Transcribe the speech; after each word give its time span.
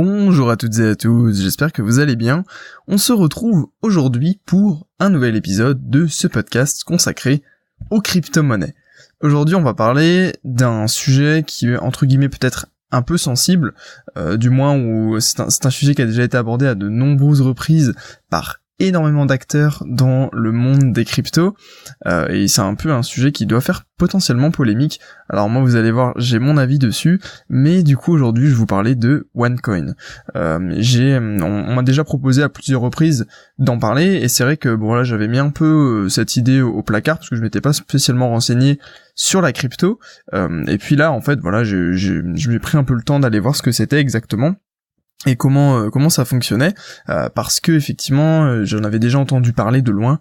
Bonjour 0.00 0.48
à 0.48 0.56
toutes 0.56 0.78
et 0.78 0.90
à 0.90 0.94
tous, 0.94 1.42
j'espère 1.42 1.72
que 1.72 1.82
vous 1.82 1.98
allez 1.98 2.14
bien. 2.14 2.44
On 2.86 2.98
se 2.98 3.12
retrouve 3.12 3.66
aujourd'hui 3.82 4.40
pour 4.46 4.86
un 5.00 5.10
nouvel 5.10 5.34
épisode 5.34 5.90
de 5.90 6.06
ce 6.06 6.28
podcast 6.28 6.84
consacré 6.84 7.42
aux 7.90 8.00
crypto-monnaies. 8.00 8.76
Aujourd'hui 9.22 9.56
on 9.56 9.62
va 9.62 9.74
parler 9.74 10.36
d'un 10.44 10.86
sujet 10.86 11.42
qui 11.44 11.66
est 11.66 11.78
entre 11.78 12.06
guillemets 12.06 12.28
peut-être 12.28 12.66
un 12.92 13.02
peu 13.02 13.18
sensible, 13.18 13.74
euh, 14.16 14.36
du 14.36 14.50
moins 14.50 14.78
où 14.78 15.18
c'est 15.18 15.40
un, 15.40 15.48
un, 15.48 15.70
sujet 15.70 15.96
qui 15.96 16.02
a 16.02 16.06
déjà 16.06 16.22
été 16.22 16.36
abordé 16.36 16.68
à 16.68 16.76
de 16.76 16.88
nombreuses 16.88 17.40
reprises 17.40 17.92
par 18.30 18.60
énormément 18.78 19.26
d'acteurs 19.26 19.82
dans 19.86 20.30
le 20.32 20.52
monde 20.52 20.92
des 20.92 21.04
cryptos 21.04 21.56
euh, 22.06 22.28
et 22.28 22.48
c'est 22.48 22.60
un 22.60 22.74
peu 22.74 22.92
un 22.92 23.02
sujet 23.02 23.32
qui 23.32 23.46
doit 23.46 23.60
faire 23.60 23.84
potentiellement 23.98 24.50
polémique. 24.50 25.00
Alors 25.28 25.50
moi 25.50 25.60
vous 25.62 25.76
allez 25.76 25.90
voir 25.90 26.14
j'ai 26.16 26.38
mon 26.38 26.56
avis 26.56 26.78
dessus 26.78 27.20
mais 27.50 27.82
du 27.82 27.96
coup 27.96 28.12
aujourd'hui 28.12 28.48
je 28.48 28.54
vous 28.54 28.66
parler 28.66 28.94
de 28.94 29.28
OneCoin. 29.34 29.94
Euh, 30.36 30.74
j'ai 30.78 31.18
on, 31.18 31.74
m'a 31.74 31.82
déjà 31.82 32.04
proposé 32.04 32.42
à 32.42 32.48
plusieurs 32.48 32.80
reprises 32.80 33.26
d'en 33.58 33.78
parler 33.78 34.14
et 34.14 34.28
c'est 34.28 34.44
vrai 34.44 34.56
que 34.56 34.74
bon 34.74 34.94
là 34.94 35.02
j'avais 35.02 35.28
mis 35.28 35.38
un 35.38 35.50
peu 35.50 36.04
euh, 36.04 36.08
cette 36.08 36.36
idée 36.36 36.60
au, 36.62 36.82
placard 36.82 37.18
parce 37.18 37.28
que 37.28 37.36
je 37.36 37.42
m'étais 37.42 37.60
pas 37.60 37.72
spécialement 37.72 38.30
renseigné 38.30 38.78
sur 39.14 39.42
la 39.42 39.52
crypto 39.52 39.98
euh, 40.32 40.64
et 40.66 40.78
puis 40.78 40.94
là 40.94 41.10
en 41.10 41.20
fait 41.20 41.40
voilà 41.40 41.64
m'ai 42.50 42.58
pris 42.60 42.78
un 42.78 42.84
peu 42.84 42.94
le 42.94 43.02
temps 43.02 43.18
d'aller 43.18 43.40
voir 43.40 43.56
ce 43.56 43.62
que 43.62 43.72
c'était 43.72 43.98
exactement 43.98 44.54
et 45.26 45.36
comment 45.36 45.78
euh, 45.78 45.90
comment 45.90 46.10
ça 46.10 46.24
fonctionnait 46.24 46.74
euh, 47.08 47.28
parce 47.28 47.60
que 47.60 47.72
effectivement 47.72 48.44
euh, 48.44 48.64
j'en 48.64 48.84
avais 48.84 49.00
déjà 49.00 49.18
entendu 49.18 49.52
parler 49.52 49.82
de 49.82 49.90
loin 49.90 50.20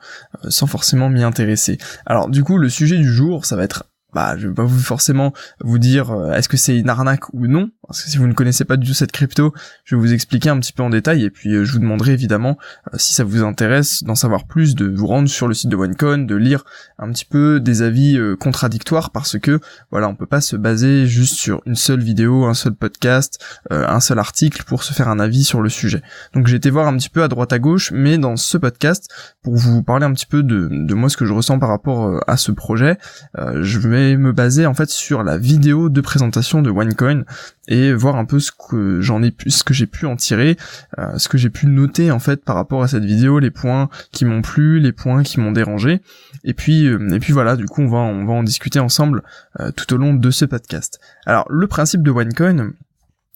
sans 0.50 0.68
forcément 0.68 1.10
m'y 1.10 1.24
intéresser. 1.24 1.78
Alors 2.06 2.30
du 2.30 2.44
coup 2.44 2.58
le 2.58 2.70
sujet 2.70 2.98
du 2.98 3.12
jour 3.12 3.46
ça 3.46 3.56
va 3.56 3.64
être 3.64 3.86
bah 4.18 4.36
je 4.38 4.48
vais 4.48 4.54
pas 4.54 4.64
vous 4.64 4.80
forcément 4.80 5.32
vous 5.62 5.78
dire 5.78 6.12
est-ce 6.34 6.50
que 6.50 6.58
c'est 6.58 6.78
une 6.78 6.90
arnaque 6.90 7.32
ou 7.34 7.46
non 7.46 7.70
parce 7.88 8.04
que 8.04 8.10
si 8.10 8.18
vous 8.18 8.28
ne 8.28 8.34
connaissez 8.34 8.66
pas 8.66 8.76
du 8.76 8.86
tout 8.86 8.94
cette 8.94 9.14
crypto, 9.14 9.54
je 9.86 9.96
vais 9.96 10.02
vous 10.02 10.14
expliquer 10.14 10.50
un 10.50 10.60
petit 10.60 10.74
peu 10.74 10.84
en 10.84 10.90
détail 10.90 11.24
et 11.24 11.30
puis 11.30 11.54
euh, 11.54 11.64
je 11.64 11.72
vous 11.72 11.80
demanderai 11.80 12.12
évidemment 12.12 12.58
euh, 12.94 12.98
si 12.98 13.14
ça 13.14 13.24
vous 13.24 13.44
intéresse 13.44 14.04
d'en 14.04 14.16
savoir 14.16 14.46
plus, 14.46 14.76
de 14.76 14.88
vous 14.88 15.08
rendre 15.08 15.30
sur 15.30 15.48
le 15.48 15.54
site 15.54 15.70
de 15.70 15.76
OneCon, 15.78 16.20
de 16.20 16.36
lire 16.36 16.66
un 17.00 17.10
petit 17.12 17.24
peu 17.24 17.62
des 17.62 17.82
avis 17.82 18.18
euh, 18.18 18.36
contradictoires 18.36 19.12
parce 19.12 19.40
que 19.40 19.60
voilà, 19.90 20.10
on 20.10 20.16
peut 20.16 20.26
pas 20.26 20.42
se 20.42 20.58
baser 20.58 21.08
juste 21.08 21.36
sur 21.36 21.62
une 21.66 21.76
seule 21.76 22.02
vidéo, 22.02 22.46
un 22.46 22.54
seul 22.54 22.74
podcast, 22.74 23.44
un 23.70 24.00
seul 24.00 24.20
article 24.20 24.64
pour 24.64 24.84
se 24.84 24.94
faire 24.94 25.08
un 25.08 25.20
avis 25.20 25.44
sur 25.44 25.62
le 25.62 25.70
sujet. 25.70 26.02
Donc 26.34 26.48
j'ai 26.48 26.58
été 26.58 26.70
voir 26.70 26.88
un 26.88 26.98
petit 26.98 27.10
peu 27.10 27.24
à 27.24 27.28
droite 27.28 27.54
à 27.54 27.60
gauche, 27.60 27.92
mais 27.92 28.18
dans 28.18 28.36
ce 28.36 28.58
podcast, 28.58 29.10
pour 29.44 29.56
vous 29.56 29.84
parler 29.84 30.06
un 30.06 30.14
petit 30.14 30.26
peu 30.26 30.44
de, 30.44 30.68
de 30.72 30.94
moi 30.94 31.10
ce 31.10 31.18
que 31.18 31.26
je 31.26 31.34
ressens 31.34 31.60
par 31.60 31.70
rapport 31.70 32.20
à 32.28 32.38
ce 32.38 32.52
projet, 32.52 32.98
je 33.36 33.80
vais 33.80 34.07
me 34.16 34.32
baser 34.32 34.66
en 34.66 34.74
fait 34.74 34.90
sur 34.90 35.24
la 35.24 35.38
vidéo 35.38 35.90
de 35.90 36.02
présentation 36.02 36.62
de 36.62 36.70
OneCoin 36.70 37.24
et 37.68 37.94
voir 37.94 38.16
un 38.16 38.26
peu 38.26 38.40
ce 38.40 38.52
que 38.52 39.02
j'en 39.02 39.22
ai 39.22 39.32
pu, 39.32 39.50
ce 39.50 39.64
que 39.64 39.74
j'ai 39.74 39.88
pu 39.88 40.06
en 40.06 40.16
tirer, 40.16 40.56
euh, 41.00 41.18
ce 41.18 41.28
que 41.28 41.38
j'ai 41.38 41.50
pu 41.50 41.68
noter 41.68 42.12
en 42.12 42.20
fait 42.20 42.46
par 42.46 42.56
rapport 42.56 42.84
à 42.84 42.88
cette 42.88 43.04
vidéo, 43.04 43.40
les 43.40 43.52
points 43.52 43.90
qui 44.12 44.24
m'ont 44.26 44.42
plu, 44.42 44.80
les 44.80 44.94
points 44.94 45.24
qui 45.24 45.40
m'ont 45.40 45.52
dérangé, 45.52 46.02
et 46.44 46.54
puis 46.54 46.88
euh, 46.88 47.10
et 47.10 47.20
puis 47.20 47.34
voilà, 47.34 47.56
du 47.56 47.66
coup 47.66 47.82
on 47.82 47.90
va 47.90 47.98
on 47.98 48.26
va 48.26 48.34
en 48.34 48.44
discuter 48.44 48.80
ensemble 48.80 49.24
euh, 49.60 49.72
tout 49.72 49.94
au 49.94 49.98
long 49.98 50.14
de 50.14 50.32
ce 50.32 50.46
podcast. 50.46 51.00
Alors 51.26 51.46
le 51.50 51.68
principe 51.68 52.04
de 52.04 52.12
OneCoin, 52.12 52.72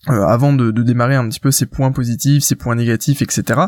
euh, 0.09 0.23
avant 0.23 0.51
de, 0.51 0.71
démarrer 0.71 1.13
un 1.13 1.29
petit 1.29 1.39
peu 1.39 1.51
ses 1.51 1.67
points 1.67 1.91
positifs, 1.91 2.43
ses 2.43 2.55
points 2.55 2.73
négatifs, 2.73 3.21
etc. 3.21 3.59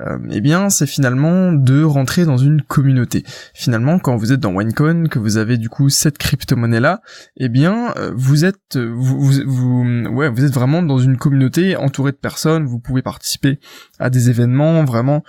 Euh, 0.00 0.16
eh 0.30 0.40
bien, 0.40 0.70
c'est 0.70 0.86
finalement 0.86 1.52
de 1.52 1.82
rentrer 1.82 2.24
dans 2.24 2.38
une 2.38 2.62
communauté. 2.62 3.24
Finalement, 3.52 3.98
quand 3.98 4.16
vous 4.16 4.32
êtes 4.32 4.40
dans 4.40 4.54
OneCoin, 4.54 5.04
que 5.08 5.18
vous 5.18 5.36
avez 5.36 5.58
du 5.58 5.68
coup 5.68 5.90
cette 5.90 6.16
crypto-monnaie 6.16 6.80
là, 6.80 7.02
eh 7.36 7.50
bien, 7.50 7.92
euh, 7.98 8.10
vous 8.16 8.46
êtes, 8.46 8.78
vous, 8.78 9.32
vous, 9.44 9.84
ouais, 10.10 10.30
vous 10.30 10.44
êtes 10.46 10.54
vraiment 10.54 10.82
dans 10.82 10.96
une 10.96 11.18
communauté 11.18 11.76
entourée 11.76 12.12
de 12.12 12.16
personnes. 12.16 12.64
Vous 12.64 12.78
pouvez 12.78 13.02
participer 13.02 13.60
à 13.98 14.08
des 14.08 14.30
événements. 14.30 14.84
Vraiment, 14.84 15.22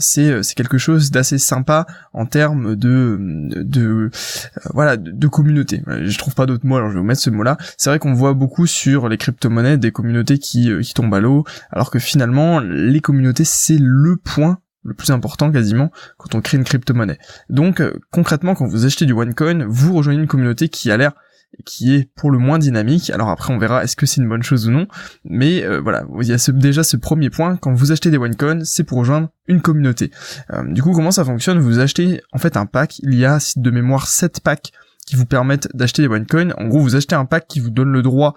c'est 0.00 0.42
c'est 0.42 0.54
quelque 0.54 0.78
chose 0.78 1.12
d'assez 1.12 1.38
sympa 1.38 1.86
en 2.12 2.26
termes 2.26 2.74
de 2.74 3.16
de, 3.20 4.10
voilà 4.74 4.96
de, 4.96 5.12
de, 5.12 5.28
communauté. 5.28 5.82
Je 5.86 6.18
trouve 6.18 6.34
pas 6.34 6.46
d'autres 6.46 6.66
mots, 6.66 6.76
alors 6.76 6.88
je 6.88 6.94
vais 6.94 7.00
vous 7.00 7.06
mettre 7.06 7.20
ce 7.20 7.30
mot-là. 7.30 7.56
C'est 7.76 7.90
vrai 7.90 8.00
qu'on 8.00 8.14
voit 8.14 8.34
beaucoup 8.34 8.66
sur 8.66 9.08
les 9.08 9.16
crypto-monnaies 9.16 9.78
des 9.78 9.92
communautés 9.92 10.07
qui, 10.38 10.70
euh, 10.70 10.80
qui 10.80 10.94
tombent 10.94 11.14
à 11.14 11.20
l'eau, 11.20 11.44
alors 11.70 11.90
que 11.90 11.98
finalement, 11.98 12.60
les 12.60 13.00
communautés, 13.00 13.44
c'est 13.44 13.78
le 13.78 14.16
point 14.16 14.58
le 14.84 14.94
plus 14.94 15.10
important 15.10 15.50
quasiment 15.50 15.90
quand 16.16 16.34
on 16.34 16.40
crée 16.40 16.56
une 16.56 16.64
crypto-monnaie. 16.64 17.18
Donc 17.50 17.80
euh, 17.80 17.92
concrètement, 18.10 18.54
quand 18.54 18.66
vous 18.66 18.86
achetez 18.86 19.06
du 19.06 19.12
OneCoin, 19.12 19.66
vous 19.68 19.94
rejoignez 19.94 20.20
une 20.20 20.28
communauté 20.28 20.68
qui 20.68 20.90
a 20.90 20.96
l'air 20.96 21.12
qui 21.64 21.94
est 21.94 22.10
pour 22.14 22.30
le 22.30 22.38
moins 22.38 22.58
dynamique. 22.58 23.10
Alors 23.10 23.28
après 23.28 23.52
on 23.52 23.58
verra 23.58 23.82
est-ce 23.82 23.96
que 23.96 24.06
c'est 24.06 24.20
une 24.20 24.28
bonne 24.28 24.42
chose 24.42 24.68
ou 24.68 24.70
non, 24.70 24.86
mais 25.24 25.64
euh, 25.64 25.80
voilà, 25.80 26.04
il 26.20 26.28
y 26.28 26.32
a 26.32 26.52
déjà 26.52 26.84
ce 26.84 26.96
premier 26.96 27.28
point, 27.28 27.56
quand 27.56 27.74
vous 27.74 27.90
achetez 27.90 28.10
des 28.10 28.18
OneCoin, 28.18 28.64
c'est 28.64 28.84
pour 28.84 28.98
rejoindre 28.98 29.28
une 29.46 29.60
communauté. 29.60 30.10
du 30.66 30.82
coup 30.82 30.92
comment 30.92 31.10
ça 31.10 31.24
fonctionne? 31.24 31.58
Vous 31.58 31.80
achetez 31.80 32.22
en 32.32 32.38
fait 32.38 32.56
un 32.56 32.66
pack, 32.66 32.98
il 33.00 33.14
y 33.14 33.24
a 33.24 33.38
de 33.56 33.70
mémoire 33.70 34.06
7 34.06 34.40
packs 34.40 34.72
qui 35.08 35.16
vous 35.16 35.24
permettent 35.24 35.74
d'acheter 35.74 36.02
des 36.02 36.08
OneCoin. 36.08 36.50
En 36.58 36.66
gros, 36.66 36.80
vous 36.80 36.94
achetez 36.94 37.14
un 37.14 37.24
pack 37.24 37.46
qui 37.48 37.60
vous 37.60 37.70
donne 37.70 37.90
le 37.90 38.02
droit 38.02 38.34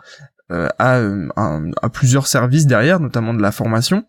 euh, 0.52 0.68
euh, 0.82 1.28
à, 1.36 1.90
plusieurs 1.90 2.28
services 2.28 2.66
derrière, 2.66 3.00
notamment 3.00 3.34
de 3.34 3.42
la 3.42 3.52
formation. 3.52 4.06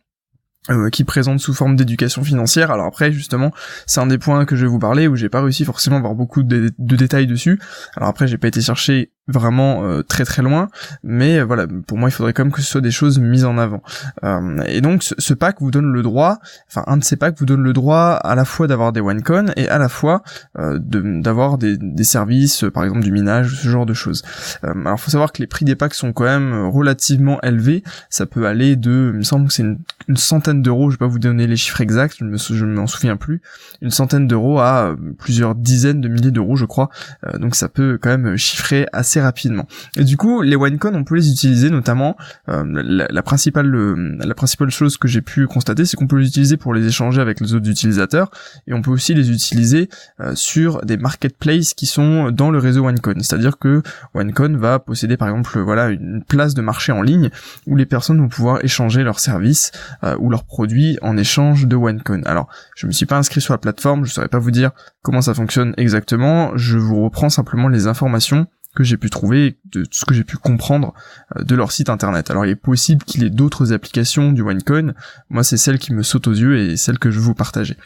Euh, 0.71 0.91
qui 0.91 1.03
présente 1.03 1.41
sous 1.41 1.55
forme 1.55 1.75
d'éducation 1.75 2.23
financière. 2.23 2.71
Alors 2.71 2.87
après, 2.87 3.11
justement, 3.11 3.51
c'est 3.85 3.99
un 3.99 4.07
des 4.07 4.17
points 4.17 4.45
que 4.45 4.55
je 4.55 4.63
vais 4.63 4.69
vous 4.69 4.79
parler 4.79 5.09
où 5.09 5.17
j'ai 5.17 5.29
pas 5.29 5.43
réussi 5.43 5.65
forcément 5.65 5.97
à 5.97 5.99
avoir 5.99 6.15
beaucoup 6.15 6.45
de, 6.45 6.71
de 6.79 6.97
détails 6.97 7.27
dessus. 7.27 7.61
Alors 7.97 8.09
après, 8.09 8.29
j'ai 8.29 8.39
pas 8.39 8.47
été 8.47 8.61
chercher 8.61 9.11
vraiment 9.29 9.85
euh, 9.85 10.03
très 10.03 10.25
très 10.25 10.43
loin, 10.43 10.69
mais 11.05 11.39
euh, 11.39 11.45
voilà, 11.45 11.67
pour 11.87 11.97
moi 11.97 12.09
il 12.09 12.13
faudrait 12.13 12.33
quand 12.33 12.45
même 12.45 12.53
que 12.53 12.61
ce 12.61 12.69
soit 12.69 12.81
des 12.81 12.91
choses 12.91 13.21
mises 13.21 13.45
en 13.45 13.57
avant. 13.57 13.83
Euh, 14.25 14.63
et 14.67 14.81
donc 14.81 15.05
ce, 15.05 15.35
pack 15.35 15.57
vous 15.61 15.71
donne 15.71 15.93
le 15.93 16.03
droit, 16.03 16.39
enfin 16.69 16.83
un 16.89 16.97
de 16.97 17.05
ces 17.05 17.17
packs 17.17 17.39
vous 17.39 17.47
donne 17.47 17.63
le 17.63 17.73
droit 17.73 18.15
à 18.15 18.35
la 18.35 18.45
fois 18.45 18.67
d'avoir 18.67 18.93
des 18.93 19.01
OneCoin 19.01 19.47
et 19.57 19.69
à 19.69 19.79
la 19.79 19.89
fois 19.89 20.23
d'avoir 20.55 21.57
des, 21.57 21.77
des, 21.79 22.05
services, 22.05 22.65
par 22.75 22.85
exemple 22.85 23.03
du 23.03 23.13
minage, 23.13 23.61
ce 23.63 23.69
genre 23.69 23.87
de 23.87 23.95
choses. 23.95 24.23
alors 24.63 24.99
faut 24.99 25.11
savoir 25.11 25.33
que 25.33 25.41
les 25.41 25.47
prix 25.47 25.65
des 25.65 25.77
packs 25.77 25.95
sont 25.95 26.13
quand 26.13 26.25
même 26.25 26.67
relativement 26.67 27.41
élevés, 27.43 27.83
ça 28.11 28.27
peut 28.27 28.47
aller 28.47 28.77
de, 28.77 29.11
il 29.13 29.19
me 29.19 29.23
semble 29.23 29.47
que 29.47 29.53
c'est 29.53 29.63
une, 29.63 29.79
centaine 30.17 30.63
d'euros, 30.63 30.91
je 30.91 30.97
vais 30.97 30.99
pas 30.99 31.07
vous 31.07 31.19
donner 31.19 31.47
les 31.47 31.57
chiffres 31.57 31.81
exacts, 31.81 32.17
je 32.19 32.25
me 32.25 32.75
m'en 32.75 32.87
souviens 32.87 33.17
plus, 33.17 33.41
une 33.81 33.91
centaine 33.91 34.27
d'euros 34.27 34.59
à 34.59 34.95
plusieurs 35.19 35.55
dizaines 35.55 36.01
de 36.01 36.09
milliers 36.09 36.31
d'euros 36.31 36.57
je 36.57 36.67
crois, 36.67 36.91
donc 37.39 37.55
ça 37.55 37.69
peut 37.69 37.99
quand 38.01 38.11
même 38.11 38.37
chiffrer 38.37 38.87
assez 38.93 39.12
rapidement. 39.21 39.67
Et 39.97 40.05
du 40.05 40.17
coup, 40.17 40.43
les 40.43 40.57
OneCoin, 40.57 40.95
on 40.95 41.05
peut 41.05 41.17
les 41.17 41.31
utiliser 41.31 41.71
notamment, 41.71 42.17
euh, 42.49 42.63
la, 42.67 43.23
principale 43.23 43.71
la 43.71 44.35
principale 44.35 44.71
chose 44.71 44.97
que 44.97 45.09
j'ai 45.09 45.23
pu 45.23 45.47
constater, 45.47 45.85
c'est 45.85 45.97
qu'on 45.97 46.07
peut 46.07 46.19
les 46.19 46.29
utiliser 46.29 46.57
pour 46.57 46.75
les 46.75 46.87
échanger 46.87 47.21
avec 47.21 47.41
les 47.41 47.55
autres 47.55 47.69
utilisateurs, 47.69 48.31
et 48.67 48.75
on 48.75 48.83
peut 48.83 48.91
aussi 48.91 49.15
les 49.15 49.31
utiliser 49.31 49.89
euh, 50.21 50.35
sur 50.35 50.85
des 50.85 50.97
marketplaces 50.97 51.75
qui 51.75 51.87
sont 51.87 52.31
dans 52.31 52.51
le 52.51 52.59
réseau 52.59 52.87
OneCoin. 52.87 53.21
C'est-à-dire 53.21 53.59
que 53.59 53.83
OneCoin 54.15 54.57
va 54.57 54.79
posséder 54.79 55.17
par 55.17 55.29
exemple 55.29 55.59
voilà 55.61 55.89
une 55.89 56.23
place 56.27 56.55
de 56.55 56.63
marché 56.63 56.93
en 56.93 57.03
ligne 57.03 57.31
où 57.67 57.77
les 57.77 57.87
personnes 57.87 58.19
vont 58.19 58.29
pouvoir 58.29 58.65
échanger 58.65 59.03
leurs 59.03 59.21
services 59.21 59.73
euh, 60.05 60.17
ou 60.19 60.31
leurs 60.31 60.45
produits 60.45 60.99
en 61.03 61.17
échange 61.17 61.67
de 61.67 61.77
OneCoin. 61.77 62.23
Alors, 62.25 62.49
je 62.75 62.87
me 62.87 62.93
suis 62.93 63.07
pas 63.07 63.17
inscrit 63.17 63.41
sur 63.41 63.55
la 63.55 63.59
plateforme, 63.59 64.05
je 64.05 64.13
saurais 64.13 64.29
pas 64.29 64.39
vous 64.39 64.51
dire 64.51 64.71
comment 65.03 65.21
ça 65.21 65.35
fonctionne 65.35 65.75
exactement, 65.77 66.57
je 66.57 66.79
vous 66.79 67.03
reprends 67.03 67.29
simplement 67.29 67.69
les 67.69 67.87
informations 67.87 68.47
que 68.75 68.85
j'ai 68.85 68.97
pu 68.97 69.11
trouver, 69.11 69.59
de 69.73 69.85
ce 69.91 70.05
que 70.05 70.15
j'ai 70.15 70.25
pu 70.25 70.37
comprendre 70.37 70.95
euh, 71.37 71.43
de 71.45 71.55
leur 71.55 71.73
site 71.73 71.91
internet. 71.91 72.31
Alors 72.31 72.47
il 72.47 72.51
est 72.51 72.57
possible 72.57 73.05
qu'il 73.05 73.23
y 73.23 73.27
ait 73.27 73.31
d'autres 73.31 73.73
applications 73.73 74.33
du 74.33 74.43
OneCoin, 74.43 74.95
moi 75.31 75.45
c'est 75.45 75.57
celle 75.57 75.79
qui 75.79 75.93
me 75.93 76.03
saute 76.03 76.27
aux 76.27 76.33
yeux 76.33 76.59
et 76.59 76.77
celle 76.77 76.99
que 76.99 77.11
je 77.11 77.19
veux 77.19 77.27
vous 77.27 77.35
partager. 77.35 77.77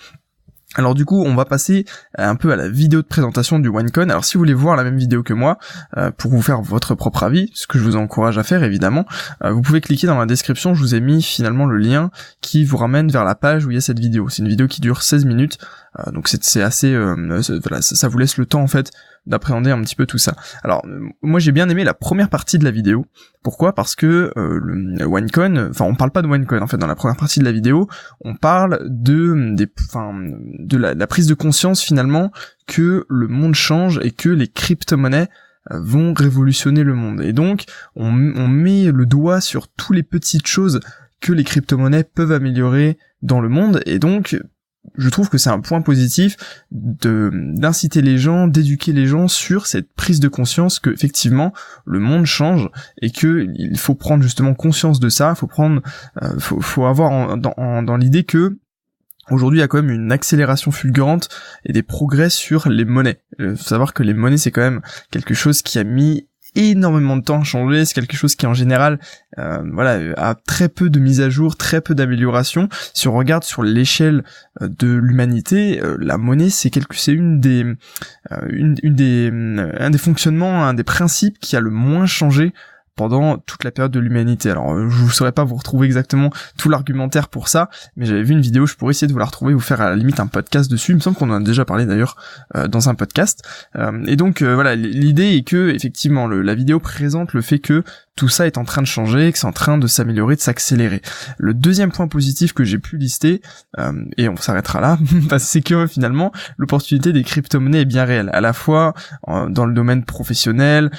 Alors 0.75 0.95
du 0.95 1.07
coup, 1.07 1.23
on 1.25 1.35
va 1.35 1.47
passer 1.47 1.87
un 2.19 2.35
peu 2.35 2.53
à 2.53 2.57
la 2.57 2.69
vidéo 2.69 3.01
de 3.01 3.07
présentation 3.07 3.59
du 3.59 3.69
OneCoin. 3.69 4.11
Alors 4.11 4.25
si 4.25 4.35
vous 4.35 4.41
voulez 4.41 4.53
voir 4.53 4.77
la 4.77 4.85
même 4.85 4.99
vidéo 4.99 5.23
que 5.23 5.33
moi, 5.33 5.59
euh, 5.97 6.11
pour 6.11 6.31
vous 6.31 6.43
faire 6.43 6.61
votre 6.61 6.95
propre 6.95 7.23
avis, 7.23 7.51
ce 7.55 7.67
que 7.67 7.79
je 7.79 7.85
vous 7.85 7.97
encourage 7.97 8.37
à 8.37 8.43
faire 8.43 8.63
évidemment, 8.63 9.07
euh, 9.43 9.53
vous 9.53 9.63
pouvez 9.63 9.81
cliquer 9.81 10.07
dans 10.07 10.19
la 10.19 10.27
description, 10.27 10.75
je 10.75 10.81
vous 10.81 10.95
ai 10.95 11.01
mis 11.01 11.23
finalement 11.23 11.65
le 11.65 11.79
lien 11.79 12.11
qui 12.43 12.65
vous 12.65 12.77
ramène 12.77 13.11
vers 13.11 13.25
la 13.25 13.35
page 13.35 13.65
où 13.65 13.71
il 13.71 13.75
y 13.75 13.79
a 13.79 13.81
cette 13.81 14.01
vidéo. 14.01 14.29
C'est 14.29 14.43
une 14.43 14.49
vidéo 14.49 14.67
qui 14.67 14.83
dure 14.83 15.03
16 15.03 15.25
minutes, 15.25 15.59
donc 16.13 16.29
c'est 16.29 16.63
assez... 16.63 16.97
voilà, 16.97 17.83
ça 17.83 18.09
vous 18.09 18.19
laisse 18.19 18.37
le 18.37 18.47
temps 18.47 18.63
en 18.63 18.67
fait 18.67 18.93
d'appréhender 19.27 19.71
un 19.71 19.81
petit 19.83 19.97
peu 19.97 20.07
tout 20.07 20.19
ça. 20.19 20.37
Alors 20.63 20.85
moi 21.23 21.41
j'ai 21.41 21.53
bien 21.53 21.69
aimé 21.69 21.85
la 21.85 21.95
première 21.95 22.29
partie 22.31 22.59
de 22.59 22.65
la 22.65 22.71
vidéo. 22.71 23.07
Pourquoi? 23.43 23.75
Parce 23.75 23.95
que 23.97 24.33
euh, 24.37 24.61
le 24.63 25.71
enfin 25.71 25.85
on 25.85 25.95
parle 25.95 26.13
pas 26.13 26.23
de 26.23 26.29
OneCoin 26.29 26.63
en 26.63 26.67
fait 26.67 26.77
dans 26.77 26.87
la 26.87 26.95
première 26.95 27.17
partie 27.17 27.41
de 27.41 27.45
la 27.45 27.53
vidéo, 27.53 27.89
on 28.21 28.35
parle 28.35 28.81
de 28.85 29.55
des, 29.55 29.69
enfin 29.89 30.13
de 30.15 30.77
la, 30.77 31.07
prise 31.07 31.27
de 31.27 31.35
conscience 31.35 31.83
finalement 31.83 32.31
que 32.67 33.05
le 33.09 33.29
monde 33.29 33.55
change 33.55 34.01
et 34.03 34.13
que 34.13 34.29
les 34.29 34.49
crypto-monnaies 34.49 35.29
euh, 35.73 35.81
vont 35.81 36.15
révolutionner 36.15 36.85
le 36.85 36.95
monde. 36.95 37.21
Et 37.21 37.33
donc 37.33 37.65
on, 37.97 38.11
on 38.11 38.49
met 38.49 38.93
le 38.93 39.07
doigt 39.07 39.41
sur 39.41 39.69
toutes 39.69 39.97
les 39.97 40.03
petites 40.05 40.47
choses 40.47 40.81
que 41.21 41.33
les 41.33 41.45
crypto-monnaies 41.45 42.05
peuvent 42.05 42.33
améliorer 42.33 42.99
dans 43.23 43.41
le 43.41 43.49
monde 43.49 43.81
et 43.87 43.99
donc 43.99 44.39
je 44.97 45.09
trouve 45.09 45.29
que 45.29 45.39
c'est 45.39 45.51
un 45.51 45.61
point 45.61 45.83
positif 45.83 46.37
de 46.71 47.31
d'inciter 47.33 48.03
les 48.03 48.19
gens, 48.19 48.47
d'éduquer 48.47 48.93
les 48.93 49.07
gens 49.07 49.29
sur 49.29 49.67
cette 49.67 49.93
prise 49.95 50.21
de 50.21 50.29
conscience 50.29 50.79
que 50.79 50.91
effectivement 50.91 51.53
le 51.85 51.99
monde 51.99 52.27
change 52.27 52.69
et 53.03 53.11
que 53.11 53.47
il 53.55 53.79
faut 53.79 53.95
prendre 53.95 54.23
justement 54.23 54.55
conscience 54.55 55.01
de 55.01 55.09
ça. 55.09 55.35
Faut 55.35 55.47
prendre, 55.47 55.83
euh, 56.23 56.39
faut, 56.39 56.87
avoir 56.87 57.37
dans, 57.37 57.83
dans 57.83 57.97
l'idée 57.97 58.25
que 58.25 58.59
Aujourd'hui, 59.29 59.59
il 59.59 59.61
y 59.61 59.65
a 59.65 59.69
quand 59.69 59.83
même 59.83 59.91
une 59.91 60.13
accélération 60.13 60.71
fulgurante 60.71 61.29
et 61.65 61.73
des 61.73 61.83
progrès 61.83 62.31
sur 62.31 62.69
les 62.69 62.85
monnaies. 62.85 63.21
Il 63.41 63.45
euh, 63.45 63.57
faut 63.57 63.65
savoir 63.65 63.93
que 63.93 64.05
les 64.05 64.15
monnaies, 64.15 64.37
c'est 64.37 64.53
quand 64.53 64.61
même 64.61 64.83
quelque 65.11 65.35
chose 65.35 65.63
qui 65.63 65.81
a 65.81 65.85
mis 65.85 66.29
énormément 66.57 67.17
de 67.17 67.23
temps 67.23 67.41
à 67.41 67.45
changer, 67.45 67.85
c'est 67.85 67.95
quelque 67.95 68.17
chose 68.17 68.35
qui 68.35 68.47
en 68.47 68.55
général 68.55 68.99
euh, 69.39 69.63
voilà 69.73 70.15
a 70.17 70.35
très 70.35 70.69
peu 70.69 70.91
de 70.91 70.99
mise 70.99 71.21
à 71.21 71.31
jour, 71.31 71.57
très 71.57 71.81
peu 71.81 71.95
d'amélioration. 71.95 72.69
Si 72.95 73.09
on 73.09 73.15
regarde 73.15 73.45
sur 73.45 73.63
l'échelle 73.63 74.25
euh, 74.63 74.69
de 74.69 74.95
l'humanité, 74.95 75.81
euh, 75.83 75.97
la 76.01 76.19
monnaie 76.19 76.51
c'est 76.51 76.71
quelque 76.71 76.97
c'est 76.97 77.13
une 77.13 77.41
des 77.41 77.65
une, 78.49 78.75
des 78.83 79.31
un 79.79 79.91
des 79.91 79.99
fonctionnements, 79.99 80.65
un 80.65 80.75
des 80.75 80.85
principes 80.85 81.39
qui 81.39 81.57
a 81.57 81.61
le 81.61 81.71
moins 81.71 82.07
changé 82.07 82.53
pendant 82.97 83.37
toute 83.37 83.63
la 83.63 83.71
période 83.71 83.93
de 83.93 84.01
l'humanité. 84.01 84.51
Alors 84.51 84.73
euh, 84.73 84.89
je 84.89 85.05
ne 85.05 85.09
saurais 85.11 85.33
pas 85.33 85.45
vous 85.45 85.55
retrouver 85.55 85.87
exactement 85.87 86.31
tout 86.59 86.71
l'argumentaire 86.71 87.29
pour 87.29 87.49
ça, 87.49 87.69
mais 87.97 88.07
j'avais 88.07 88.23
vu 88.23 88.33
une 88.33 88.41
vidéo, 88.41 88.67
je 88.67 88.75
pourrais 88.75 88.93
essayer 88.93 89.07
de 89.07 89.13
vous 89.13 89.19
la 89.19 89.27
retrouver, 89.27 89.53
vous 89.53 89.61
faire 89.61 89.81
à 89.83 89.91
la 89.91 89.97
limite 89.97 90.19
un 90.19 90.27
podcast 90.27 90.71
dessus. 90.71 90.93
Il 90.93 90.97
me 90.97 91.01
semble 91.01 91.17
qu'on 91.17 91.31
en 91.31 91.35
a 91.35 91.45
déjà 91.45 91.65
parlé 91.65 91.85
d'ailleurs 91.85 92.17
euh, 92.57 92.67
dans 92.67 92.89
un 92.89 92.95
podcast. 92.95 93.45
Euh, 93.77 94.03
et 94.07 94.17
donc 94.17 94.43
voilà, 94.43 94.75
l'idée 94.75 95.37
est 95.37 95.47
que 95.47 95.69
effectivement 95.69 96.27
le, 96.27 96.41
la 96.41 96.55
vidéo 96.55 96.81
présente 96.81 97.35
le 97.35 97.43
fait 97.43 97.59
que 97.59 97.85
tout 98.17 98.31
ça 98.31 98.47
est 98.47 98.57
en 98.57 98.65
train 98.65 98.81
de 98.81 98.87
changer, 98.87 99.31
que 99.31 99.39
c'est 99.39 99.47
en 99.47 99.53
train 99.53 99.77
de 99.77 99.87
s'améliorer, 99.87 100.37
de 100.37 100.41
s'accélérer. 100.41 101.03
Le 101.37 101.53
deuxième 101.53 101.93
point 101.93 102.09
positif 102.09 102.55
que 102.55 102.65
j'ai 102.65 102.79
pu 102.79 102.97
lister, 102.97 103.43
et 104.17 104.31
on 104.31 104.37
s'arrêtera 104.37 104.81
là, 104.81 104.99
c'est 105.39 105.61
que 105.61 105.87
finalement 105.87 106.33
l'opportunité 106.57 107.13
des 107.13 107.23
crypto-monnaies 107.23 107.83
est 107.83 107.85
bien 107.85 108.07
réelle, 108.07 108.31
à 108.33 108.41
la 108.41 108.55
fois 108.55 108.95
dans 109.27 109.67
le 109.67 109.75
domaine 109.75 110.05
professionnel, 110.05 110.91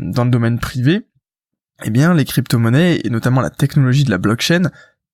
dans 0.00 0.24
le 0.24 0.30
domaine 0.30 0.58
privé, 0.58 1.06
eh 1.82 1.90
bien 1.90 2.14
les 2.14 2.24
crypto-monnaies 2.24 3.00
et 3.04 3.10
notamment 3.10 3.40
la 3.40 3.50
technologie 3.50 4.04
de 4.04 4.10
la 4.10 4.18
blockchain 4.18 4.70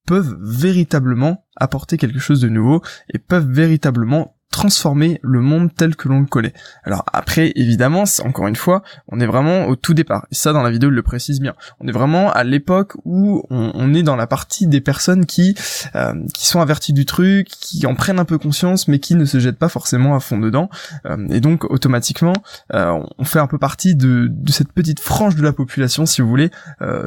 peuvent 0.07 0.37
véritablement 0.41 1.47
apporter 1.57 1.97
quelque 1.97 2.19
chose 2.19 2.41
de 2.41 2.49
nouveau 2.49 2.83
et 3.13 3.19
peuvent 3.19 3.49
véritablement 3.49 4.37
transformer 4.51 5.21
le 5.23 5.41
monde 5.41 5.71
tel 5.75 5.95
que 5.95 6.09
l'on 6.09 6.21
le 6.21 6.27
connaît. 6.27 6.53
Alors 6.83 7.05
après, 7.13 7.53
évidemment, 7.55 8.05
encore 8.25 8.49
une 8.49 8.57
fois, 8.57 8.83
on 9.09 9.21
est 9.21 9.27
vraiment 9.27 9.67
au 9.67 9.77
tout 9.77 9.95
départ. 9.95 10.27
Et 10.33 10.35
ça, 10.35 10.53
dans 10.53 10.63
la 10.63 10.71
vidéo, 10.71 10.91
il 10.91 10.95
le 10.95 11.03
précise 11.03 11.41
bien. 11.41 11.55
On 11.81 11.87
est 11.87 11.93
vraiment 11.93 12.33
à 12.33 12.43
l'époque 12.43 12.95
où 13.05 13.45
on, 13.51 13.95
est 13.95 14.03
dans 14.03 14.17
la 14.17 14.27
partie 14.27 14.67
des 14.67 14.81
personnes 14.81 15.25
qui 15.25 15.55
euh, 15.95 16.15
qui 16.35 16.47
sont 16.47 16.61
averties 16.61 16.93
du 16.93 17.07
truc, 17.07 17.49
qui 17.49 17.87
en 17.87 17.95
prennent 17.95 18.19
un 18.19 18.25
peu 18.25 18.39
conscience, 18.39 18.89
mais 18.89 18.99
qui 18.99 19.15
ne 19.15 19.25
se 19.25 19.39
jettent 19.39 19.59
pas 19.59 19.69
forcément 19.69 20.17
à 20.17 20.21
fond 20.21 20.39
dedans. 20.39 20.69
Euh, 21.07 21.27
et 21.31 21.41
donc, 21.41 21.65
automatiquement, 21.71 22.35
euh, 22.75 23.01
on 23.19 23.25
fait 23.25 23.39
un 23.39 23.47
peu 23.47 23.59
partie 23.59 23.95
de, 23.95 24.33
cette 24.49 24.73
petite 24.73 25.01
frange 25.01 25.37
de 25.37 25.43
la 25.43 25.53
population, 25.53 26.07
si 26.07 26.23
vous 26.23 26.29
voulez, 26.29 26.51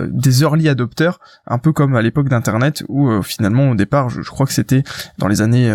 des 0.07 0.41
early 0.41 0.69
adopters, 0.69 1.19
un 1.47 1.57
peu 1.57 1.73
comme 1.73 1.95
à 1.95 2.01
l'époque 2.01 2.29
d'Internet, 2.29 2.83
où 2.87 3.21
finalement, 3.21 3.71
au 3.71 3.75
départ, 3.75 4.09
je, 4.09 4.21
je 4.21 4.29
crois 4.29 4.45
que 4.45 4.53
c'était 4.53 4.83
dans 5.17 5.27
les 5.27 5.41
années 5.41 5.69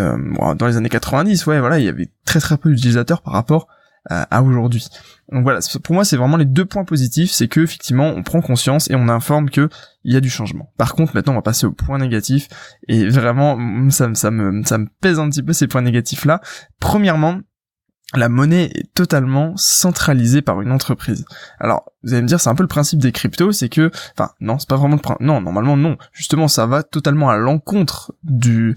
dans 0.55 0.67
les 0.67 0.77
années 0.77 0.89
90, 0.89 1.45
ouais, 1.47 1.58
voilà, 1.59 1.79
il 1.79 1.85
y 1.85 1.89
avait 1.89 2.09
très 2.25 2.39
très 2.39 2.57
peu 2.57 2.69
d'utilisateurs 2.69 3.21
par 3.21 3.33
rapport 3.33 3.67
à, 4.09 4.41
aujourd'hui. 4.41 4.87
Donc 5.31 5.43
voilà, 5.43 5.59
pour 5.83 5.93
moi 5.93 6.03
c'est 6.03 6.17
vraiment 6.17 6.37
les 6.37 6.45
deux 6.45 6.65
points 6.65 6.85
positifs, 6.85 7.31
c'est 7.31 7.47
que 7.47 7.59
effectivement 7.59 8.07
on 8.07 8.23
prend 8.23 8.41
conscience 8.41 8.89
et 8.89 8.95
on 8.95 9.07
informe 9.09 9.49
que 9.49 9.69
il 10.03 10.13
y 10.13 10.17
a 10.17 10.21
du 10.21 10.29
changement. 10.29 10.71
Par 10.77 10.93
contre 10.93 11.15
maintenant 11.15 11.33
on 11.33 11.35
va 11.35 11.41
passer 11.41 11.67
au 11.67 11.71
point 11.71 11.99
négatif 11.99 12.47
et 12.87 13.07
vraiment 13.07 13.57
ça, 13.89 14.09
ça 14.15 14.31
me 14.31 14.63
ça 14.63 14.77
me 14.77 14.87
pèse 15.01 15.19
un 15.19 15.29
petit 15.29 15.43
peu 15.43 15.53
ces 15.53 15.67
points 15.67 15.81
négatifs 15.81 16.25
là. 16.25 16.41
Premièrement, 16.79 17.39
la 18.15 18.29
monnaie 18.29 18.71
est 18.73 18.91
totalement 18.95 19.53
centralisée 19.55 20.41
par 20.41 20.61
une 20.61 20.71
entreprise. 20.71 21.25
Alors, 21.59 21.91
vous 22.01 22.13
allez 22.13 22.23
me 22.23 22.27
dire, 22.27 22.39
c'est 22.39 22.49
un 22.49 22.55
peu 22.55 22.63
le 22.63 22.67
principe 22.67 22.99
des 22.99 23.11
cryptos, 23.11 23.51
c'est 23.51 23.69
que, 23.69 23.91
enfin, 24.17 24.31
non, 24.39 24.57
c'est 24.57 24.67
pas 24.67 24.77
vraiment 24.77 24.95
le 24.95 25.01
principe, 25.01 25.21
non, 25.21 25.41
normalement 25.41 25.77
non. 25.77 25.95
Justement, 26.11 26.47
ça 26.47 26.65
va 26.65 26.81
totalement 26.81 27.29
à 27.29 27.37
l'encontre 27.37 28.15
du 28.23 28.75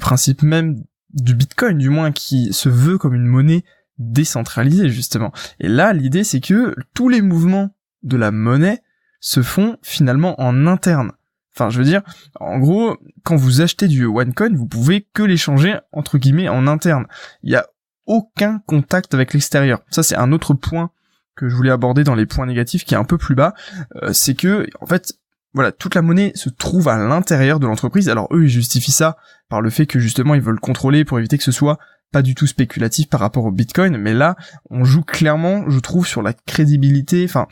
principe 0.00 0.42
même 0.42 0.82
du 1.14 1.34
Bitcoin 1.34 1.78
du 1.78 1.88
moins 1.88 2.12
qui 2.12 2.52
se 2.52 2.68
veut 2.68 2.98
comme 2.98 3.14
une 3.14 3.26
monnaie 3.26 3.64
décentralisée 3.98 4.88
justement. 4.88 5.32
Et 5.60 5.68
là 5.68 5.92
l'idée 5.92 6.24
c'est 6.24 6.40
que 6.40 6.74
tous 6.94 7.08
les 7.08 7.22
mouvements 7.22 7.74
de 8.02 8.16
la 8.16 8.30
monnaie 8.30 8.82
se 9.20 9.42
font 9.42 9.76
finalement 9.82 10.40
en 10.40 10.66
interne. 10.66 11.12
Enfin, 11.54 11.68
je 11.68 11.78
veux 11.78 11.84
dire, 11.84 12.02
en 12.40 12.58
gros, 12.58 12.96
quand 13.24 13.36
vous 13.36 13.60
achetez 13.60 13.86
du 13.86 14.06
OneCoin, 14.06 14.54
vous 14.54 14.66
pouvez 14.66 15.06
que 15.12 15.22
l'échanger 15.22 15.76
entre 15.92 16.18
guillemets 16.18 16.48
en 16.48 16.66
interne. 16.66 17.06
Il 17.42 17.50
n'y 17.50 17.56
a 17.56 17.66
aucun 18.06 18.60
contact 18.66 19.14
avec 19.14 19.34
l'extérieur. 19.34 19.82
Ça, 19.90 20.02
c'est 20.02 20.16
un 20.16 20.32
autre 20.32 20.54
point 20.54 20.90
que 21.34 21.48
je 21.48 21.54
voulais 21.54 21.70
aborder 21.70 22.04
dans 22.04 22.14
les 22.14 22.26
points 22.26 22.46
négatifs 22.46 22.84
qui 22.84 22.94
est 22.94 22.98
un 22.98 23.04
peu 23.04 23.18
plus 23.18 23.34
bas. 23.34 23.54
Euh, 24.02 24.12
c'est 24.12 24.34
que, 24.34 24.66
en 24.80 24.86
fait, 24.86 25.14
voilà, 25.54 25.72
toute 25.72 25.94
la 25.94 26.02
monnaie 26.02 26.32
se 26.34 26.48
trouve 26.48 26.88
à 26.88 26.96
l'intérieur 26.96 27.60
de 27.60 27.66
l'entreprise. 27.66 28.08
Alors 28.08 28.28
eux, 28.32 28.44
ils 28.44 28.48
justifient 28.48 28.92
ça 28.92 29.16
par 29.48 29.60
le 29.60 29.70
fait 29.70 29.86
que 29.86 29.98
justement 29.98 30.34
ils 30.34 30.40
veulent 30.40 30.60
contrôler 30.60 31.04
pour 31.04 31.18
éviter 31.18 31.36
que 31.36 31.44
ce 31.44 31.52
soit 31.52 31.78
pas 32.12 32.22
du 32.22 32.34
tout 32.34 32.46
spéculatif 32.46 33.08
par 33.08 33.20
rapport 33.20 33.44
au 33.44 33.50
Bitcoin, 33.50 33.96
mais 33.96 34.14
là, 34.14 34.36
on 34.70 34.84
joue 34.84 35.02
clairement, 35.02 35.68
je 35.68 35.80
trouve, 35.80 36.06
sur 36.06 36.22
la 36.22 36.34
crédibilité, 36.34 37.24
enfin, 37.24 37.48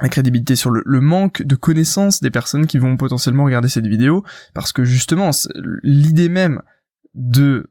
la 0.00 0.08
crédibilité 0.08 0.56
sur 0.56 0.70
le, 0.70 1.00
manque 1.00 1.42
de 1.42 1.56
connaissances 1.56 2.20
des 2.20 2.30
personnes 2.30 2.66
qui 2.66 2.78
vont 2.78 2.96
potentiellement 2.96 3.44
regarder 3.44 3.68
cette 3.68 3.86
vidéo, 3.86 4.24
parce 4.54 4.72
que 4.72 4.84
justement, 4.84 5.30
l'idée 5.82 6.28
même 6.28 6.62
de 7.14 7.68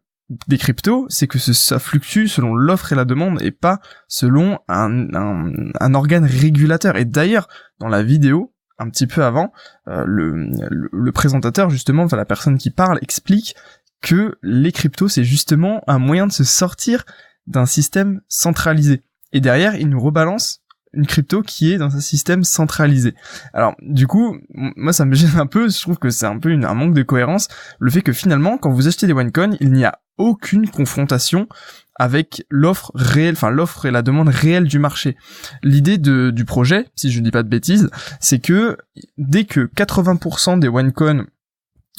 des 0.47 0.57
cryptos, 0.57 1.07
c'est 1.09 1.27
que 1.27 1.39
ça 1.39 1.77
fluctue 1.77 2.27
selon 2.27 2.55
l'offre 2.55 2.93
et 2.93 2.95
la 2.95 3.03
demande 3.03 3.41
et 3.41 3.51
pas 3.51 3.81
selon 4.07 4.59
un 4.69 5.93
organe 5.93 6.23
régulateur. 6.23 6.95
Et 6.95 7.03
d'ailleurs, 7.03 7.49
dans 7.79 7.89
la 7.89 8.01
vidéo, 8.01 8.50
un 8.81 8.89
petit 8.89 9.07
peu 9.07 9.23
avant, 9.23 9.53
euh, 9.87 10.03
le, 10.05 11.11
présentateur 11.11 11.69
justement, 11.69 12.03
enfin 12.03 12.17
la 12.17 12.25
personne 12.25 12.57
qui 12.57 12.71
parle 12.71 12.99
explique 13.01 13.55
que 14.01 14.37
les 14.41 14.71
cryptos 14.71 15.09
c'est 15.09 15.23
justement 15.23 15.83
un 15.87 15.99
moyen 15.99 16.27
de 16.27 16.31
se 16.31 16.43
sortir 16.43 17.05
d'un 17.47 17.65
système 17.65 18.21
centralisé. 18.27 19.03
Et 19.33 19.39
derrière, 19.39 19.75
il 19.75 19.89
nous 19.89 19.99
rebalance 19.99 20.60
une 20.93 21.05
crypto 21.05 21.41
qui 21.41 21.71
est 21.71 21.77
dans 21.77 21.95
un 21.95 21.99
système 21.99 22.43
centralisé. 22.43 23.15
Alors, 23.53 23.75
du 23.81 24.07
coup, 24.07 24.37
moi 24.53 24.93
ça 24.93 25.05
me 25.05 25.15
gêne 25.15 25.37
un 25.37 25.47
peu, 25.47 25.69
je 25.69 25.79
trouve 25.79 25.97
que 25.97 26.09
c'est 26.09 26.25
un 26.25 26.37
peu 26.37 26.51
un 26.51 26.73
manque 26.73 26.93
de 26.93 27.03
cohérence, 27.03 27.47
le 27.79 27.89
fait 27.89 28.01
que 28.01 28.13
finalement, 28.13 28.57
quand 28.57 28.71
vous 28.71 28.87
achetez 28.87 29.07
des 29.07 29.13
OneCoin, 29.13 29.51
il 29.59 29.71
n'y 29.71 29.85
a 29.85 29.99
aucune 30.17 30.69
confrontation 30.69 31.47
avec 31.95 32.45
l'offre 32.49 32.91
réelle, 32.95 33.35
enfin 33.35 33.49
l'offre 33.49 33.85
et 33.85 33.91
la 33.91 34.01
demande 34.01 34.29
réelle 34.29 34.65
du 34.65 34.79
marché. 34.79 35.17
L'idée 35.63 35.97
du 35.97 36.45
projet, 36.45 36.87
si 36.95 37.11
je 37.11 37.19
ne 37.19 37.25
dis 37.25 37.31
pas 37.31 37.43
de 37.43 37.49
bêtises, 37.49 37.89
c'est 38.19 38.39
que 38.39 38.77
dès 39.17 39.45
que 39.45 39.69
80% 39.75 40.59
des 40.59 40.67
OneCoin 40.67 41.25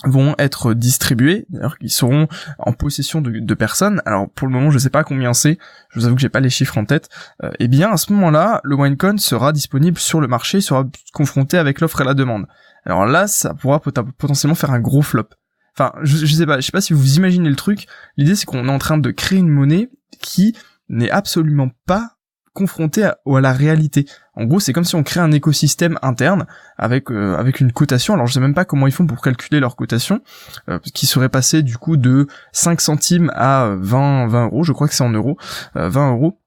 vont 0.05 0.35
être 0.39 0.75
distribués, 0.75 1.47
d'ailleurs 1.49 1.77
ils 1.81 1.91
seront 1.91 2.29
en 2.59 2.73
possession 2.73 3.21
de, 3.21 3.55
personnes. 3.55 4.03
Alors 4.07 4.29
pour 4.31 4.49
le 4.49 4.55
moment 4.55 4.71
je 4.71 4.79
sais 4.79 4.91
pas 4.91 5.05
combien 5.05 5.35
c'est, 5.35 5.59
je 5.91 6.01
vous 6.01 6.07
avoue 6.07 6.17
que 6.17 6.21
j'ai 6.21 6.29
pas 6.29 6.41
les 6.41 6.51
chiffres 6.51 6.79
en 6.79 6.85
tête. 6.85 7.09
euh, 7.43 7.51
eh 7.59 7.69
bien 7.69 7.91
à 7.91 7.97
ce 7.97 8.13
moment-là, 8.13 8.61
le 8.65 8.77
OneCoin 8.77 9.19
sera 9.19 9.53
disponible 9.53 9.99
sur 9.99 10.21
le 10.21 10.29
marché, 10.29 10.61
sera 10.61 10.85
confronté 11.13 11.59
avec 11.59 11.81
l'offre 11.81 12.01
et 12.01 12.05
la 12.05 12.15
demande. 12.15 12.47
Alors 12.85 13.07
là, 13.07 13.29
ça 13.29 13.55
pourra 13.55 13.81
potentiellement 13.81 14.55
faire 14.55 14.73
un 14.73 14.81
gros 14.81 15.03
flop. 15.03 15.29
Enfin, 15.77 15.93
je, 16.03 16.27
je 16.27 16.35
sais 16.35 16.47
pas, 16.47 16.61
je 16.61 16.67
sais 16.67 16.73
pas 16.73 16.81
si 16.81 16.93
vous 16.93 17.17
imaginez 17.17 17.49
le 17.49 17.57
truc. 17.57 17.87
L'idée 18.17 18.35
c'est 18.35 18.45
qu'on 18.47 18.69
est 18.69 18.73
en 18.73 18.79
train 18.79 18.99
de 18.99 19.11
créer 19.11 19.39
une 19.39 19.49
monnaie 19.49 19.89
qui 20.21 20.57
n'est 20.89 21.11
absolument 21.11 21.71
pas 21.87 22.17
confrontée 22.53 23.05
à, 23.05 23.19
à, 23.27 23.41
la 23.41 23.53
réalité. 23.53 24.07
En 24.35 24.45
gros, 24.45 24.61
c'est 24.61 24.73
comme 24.73 24.85
si 24.85 24.95
on 24.95 25.03
crée 25.03 25.21
un 25.21 25.31
écosystème 25.31 25.99
interne 26.01 26.47
avec 26.79 27.11
euh, 27.11 27.37
avec 27.37 27.61
une 27.61 27.71
cotation. 27.71 28.15
Alors 28.15 28.27
je 28.27 28.33
sais 28.33 28.41
même 28.41 28.55
pas 28.55 28.65
comment 28.65 28.87
ils 28.87 28.93
font 28.93 29.07
pour 29.07 29.21
calculer 29.21 29.61
leur 29.61 29.77
cotation, 29.77 30.21
euh, 30.69 30.79
qui 30.95 31.07
serait 31.07 31.29
passé 31.29 31.63
du 31.63 31.77
coup 31.77 31.97
de 31.97 32.27
5 32.53 32.81
centimes 32.81 33.31
à 33.35 33.75
20 33.79 34.29
20 34.29 34.45
euros. 34.47 34.65
Je 34.65 34.73
crois 34.73 34.89
que 34.89 34.95
c'est 34.95 35.05
en 35.05 35.11
euros, 35.11 35.37
20 35.75 35.81
euh, 35.83 36.13
euros 36.13 36.41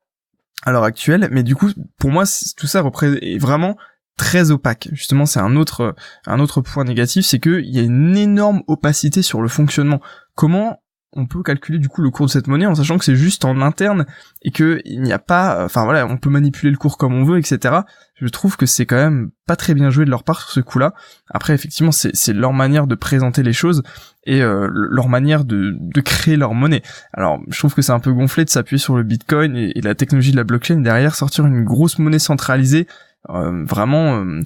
à 0.64 0.72
l'heure 0.72 0.84
actuelle. 0.84 1.30
Mais 1.32 1.44
du 1.44 1.56
coup, 1.56 1.70
pour 2.00 2.10
moi, 2.10 2.24
tout 2.58 2.68
ça 2.68 2.82
représente 2.82 3.20
vraiment 3.40 3.78
très 4.18 4.50
opaque. 4.50 4.90
Justement, 4.92 5.28
c'est 5.28 5.40
un 5.40 5.56
autre 5.56 5.96
un 6.26 6.40
autre 6.40 6.62
point 6.62 6.86
négatif, 6.86 7.26
c'est 7.26 7.40
qu'il 7.40 7.70
y 7.70 7.78
a 7.78 7.84
une 7.84 8.18
énorme 8.18 8.64
opacité 8.68 9.22
sur 9.22 9.44
le 9.44 9.48
fonctionnement. 9.48 10.02
Comment 10.34 10.80
on 11.16 11.26
peut 11.26 11.44
calculer 11.44 11.80
du 11.80 11.90
coup 11.90 12.02
le 12.02 12.12
cours 12.12 12.26
de 12.26 12.32
cette 12.32 12.48
monnaie 12.48 12.66
en 12.66 12.76
sachant 12.76 12.98
que 12.98 13.06
c'est 13.06 13.16
juste 13.16 13.46
en 13.46 13.62
interne 13.62 14.06
et 14.42 14.52
que 14.52 14.82
il 14.86 15.02
n'y 15.02 15.14
a 15.14 15.20
pas, 15.20 15.64
enfin 15.64 15.84
voilà, 15.84 16.06
on 16.08 16.18
peut 16.18 16.30
manipuler 16.30 16.72
le 16.72 16.78
cours 16.78 16.98
comme 16.98 17.14
on 17.14 17.24
veut, 17.24 17.38
etc. 17.38 17.76
Je 18.16 18.28
trouve 18.28 18.56
que 18.56 18.66
c'est 18.66 18.86
quand 18.86 18.96
même 18.96 19.32
pas 19.46 19.58
très 19.58 19.74
bien 19.74 19.90
joué 19.90 20.06
de 20.06 20.10
leur 20.10 20.24
part 20.24 20.40
sur 20.40 20.52
ce 20.52 20.60
coup-là. 20.62 20.94
Après, 21.30 21.54
effectivement, 21.54 21.92
c'est 21.92 22.34
leur 22.34 22.54
manière 22.54 22.88
de 22.88 22.96
présenter 22.96 23.44
les 23.44 23.52
choses 23.52 23.84
et 24.26 24.42
euh, 24.42 24.70
leur 24.72 25.10
manière 25.10 25.44
de, 25.44 25.78
créer 26.00 26.38
leur 26.38 26.54
monnaie. 26.54 26.82
Alors, 27.14 27.42
je 27.50 27.60
trouve 27.60 27.74
que 27.74 27.82
c'est 27.82 27.92
un 27.92 28.00
peu 28.00 28.14
gonflé 28.14 28.46
de 28.46 28.50
s'appuyer 28.50 28.78
sur 28.78 28.96
le 28.96 29.04
Bitcoin 29.04 29.58
et, 29.58 29.82
la 29.82 29.96
technologie 29.96 30.32
de 30.32 30.38
la 30.38 30.46
blockchain 30.46 30.78
derrière 30.78 31.14
sortir 31.14 31.46
une 31.46 31.66
grosse 31.66 32.00
monnaie 32.00 32.20
centralisée 32.20 32.88
euh, 33.30 33.66
vraiment 33.66 34.20
euh, 34.20 34.42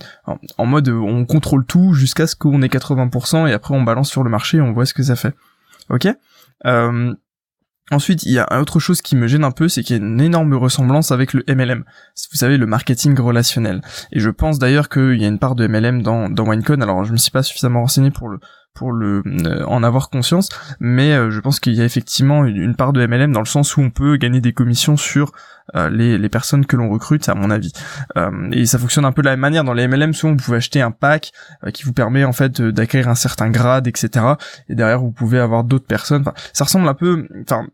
en, 0.57 0.65
mode 0.65 0.87
on 0.87 1.25
contrôle 1.25 1.65
tout 1.65 1.93
jusqu'à 1.93 2.27
ce 2.27 2.37
qu'on 2.37 2.61
ait 2.61 2.67
80% 2.67 3.49
et 3.49 3.51
après 3.51 3.75
on 3.75 3.83
balance 3.83 4.09
sur 4.09 4.23
le 4.23 4.29
marché 4.29 4.59
et 4.59 4.61
on 4.61 4.71
voit 4.71 4.85
ce 4.85 4.93
que 4.93 5.03
ça 5.03 5.15
fait. 5.15 5.35
Ok? 5.89 6.07
Euh, 6.65 7.13
Ensuite, 7.91 8.23
il 8.23 8.31
y 8.31 8.39
a 8.39 8.61
autre 8.61 8.79
chose 8.79 9.01
qui 9.01 9.15
me 9.15 9.27
gêne 9.27 9.43
un 9.43 9.51
peu, 9.51 9.67
c'est 9.67 9.81
qu'il 9.81 9.97
y 9.97 9.99
a 9.99 10.03
une 10.03 10.21
énorme 10.21 10.53
ressemblance 10.53 11.11
avec 11.11 11.33
le 11.33 11.43
MLM. 11.47 11.83
Vous 12.31 12.37
savez, 12.37 12.57
le 12.57 12.67
marketing 12.67 13.19
relationnel. 13.19 13.81
Et 14.11 14.19
je 14.19 14.29
pense 14.29 14.59
d'ailleurs 14.59 14.89
qu'il 14.89 15.19
y 15.19 15.25
a 15.25 15.27
une 15.27 15.39
part 15.39 15.55
de 15.55 15.65
MLM 15.65 16.03
dans, 16.03 16.29
dans 16.29 16.47
WineCon. 16.47 16.81
Alors, 16.81 17.03
je 17.03 17.11
me 17.11 17.17
suis 17.17 17.31
pas 17.31 17.41
suffisamment 17.41 17.81
renseigné 17.81 18.11
pour 18.11 18.29
le, 18.29 18.39
pour 18.79 18.93
euh, 18.93 19.21
en 19.67 19.83
avoir 19.83 20.09
conscience, 20.09 20.47
mais 20.79 21.11
euh, 21.11 21.31
je 21.31 21.41
pense 21.41 21.59
qu'il 21.59 21.73
y 21.73 21.81
a 21.81 21.83
effectivement 21.83 22.45
une, 22.45 22.75
part 22.75 22.93
de 22.93 23.05
MLM 23.05 23.33
dans 23.33 23.41
le 23.41 23.45
sens 23.45 23.75
où 23.75 23.81
on 23.81 23.89
peut 23.89 24.15
gagner 24.15 24.39
des 24.39 24.53
commissions 24.53 24.95
sur 24.95 25.33
euh, 25.75 25.89
les, 25.89 26.17
les 26.17 26.29
personnes 26.29 26.65
que 26.65 26.77
l'on 26.77 26.89
recrute, 26.89 27.27
à 27.27 27.35
mon 27.35 27.51
avis. 27.51 27.73
et 28.53 28.65
ça 28.65 28.79
fonctionne 28.79 29.03
un 29.03 29.11
peu 29.11 29.21
de 29.21 29.25
la 29.25 29.33
même 29.33 29.41
manière. 29.41 29.65
Dans 29.65 29.73
les 29.73 29.85
MLM, 29.85 30.13
souvent 30.13 30.31
vous 30.31 30.39
pouvez 30.39 30.57
acheter 30.57 30.81
un 30.81 30.91
pack 30.91 31.33
qui 31.73 31.83
vous 31.83 31.91
permet 31.91 32.23
en 32.23 32.31
fait 32.31 32.61
d'acquérir 32.61 33.09
un 33.09 33.15
certain 33.15 33.49
grade, 33.49 33.85
etc. 33.85 34.25
Et 34.69 34.75
derrière 34.75 35.01
vous 35.01 35.11
pouvez 35.11 35.39
avoir 35.39 35.65
d'autres 35.65 35.85
personnes. 35.85 36.21
Enfin, 36.21 36.33
ça 36.53 36.63
ressemble 36.63 36.87
un 36.87 36.93
peu. 36.93 37.27
Enfin, 37.41 37.67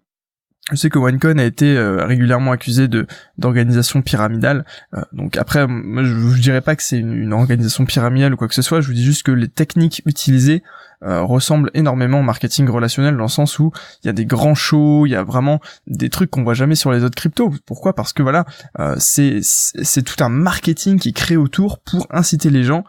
je 0.71 0.77
sais 0.77 0.89
que 0.89 0.97
OneCon 0.97 1.37
a 1.37 1.43
été 1.43 1.77
euh, 1.77 2.05
régulièrement 2.05 2.51
accusé 2.51 2.87
de 2.87 3.05
d'organisation 3.37 4.01
pyramidale. 4.01 4.65
Euh, 4.95 5.01
donc 5.13 5.37
après, 5.37 5.67
moi, 5.67 6.03
je, 6.03 6.09
je, 6.09 6.41
dirais 6.41 6.61
pas 6.61 6.75
que 6.75 6.81
c'est 6.81 6.97
une, 6.97 7.33
organisation 7.33 7.85
pyramidale 7.85 8.33
ou 8.33 8.37
quoi 8.37 8.47
que 8.47 8.55
ce 8.55 8.63
soit. 8.63 8.81
Je 8.81 8.87
vous 8.87 8.93
dis 8.93 9.03
juste 9.03 9.21
que 9.23 9.31
les 9.31 9.47
techniques 9.47 10.01
utilisées 10.07 10.63
euh, 11.03 11.21
ressemblent 11.21 11.69
énormément 11.75 12.21
au 12.21 12.23
marketing 12.23 12.67
relationnel 12.67 13.15
dans 13.15 13.23
le 13.23 13.29
sens 13.29 13.59
où 13.59 13.71
il 14.03 14.07
y 14.07 14.09
a 14.09 14.13
des 14.13 14.25
grands 14.25 14.55
shows, 14.55 15.05
il 15.05 15.11
y 15.11 15.15
a 15.15 15.23
vraiment 15.23 15.59
des 15.85 16.09
trucs 16.09 16.31
qu'on 16.31 16.43
voit 16.43 16.55
jamais 16.55 16.75
sur 16.75 16.91
les 16.91 17.03
autres 17.03 17.15
cryptos. 17.15 17.53
Pourquoi? 17.67 17.93
Parce 17.93 18.11
que 18.11 18.23
voilà, 18.23 18.45
c'est 18.97 19.41
c'est 19.43 20.01
tout 20.01 20.23
un 20.23 20.29
marketing 20.29 20.97
qui 20.97 21.13
crée 21.13 21.37
autour 21.37 21.79
pour 21.79 22.07
inciter 22.09 22.49
les 22.49 22.63
gens 22.63 22.85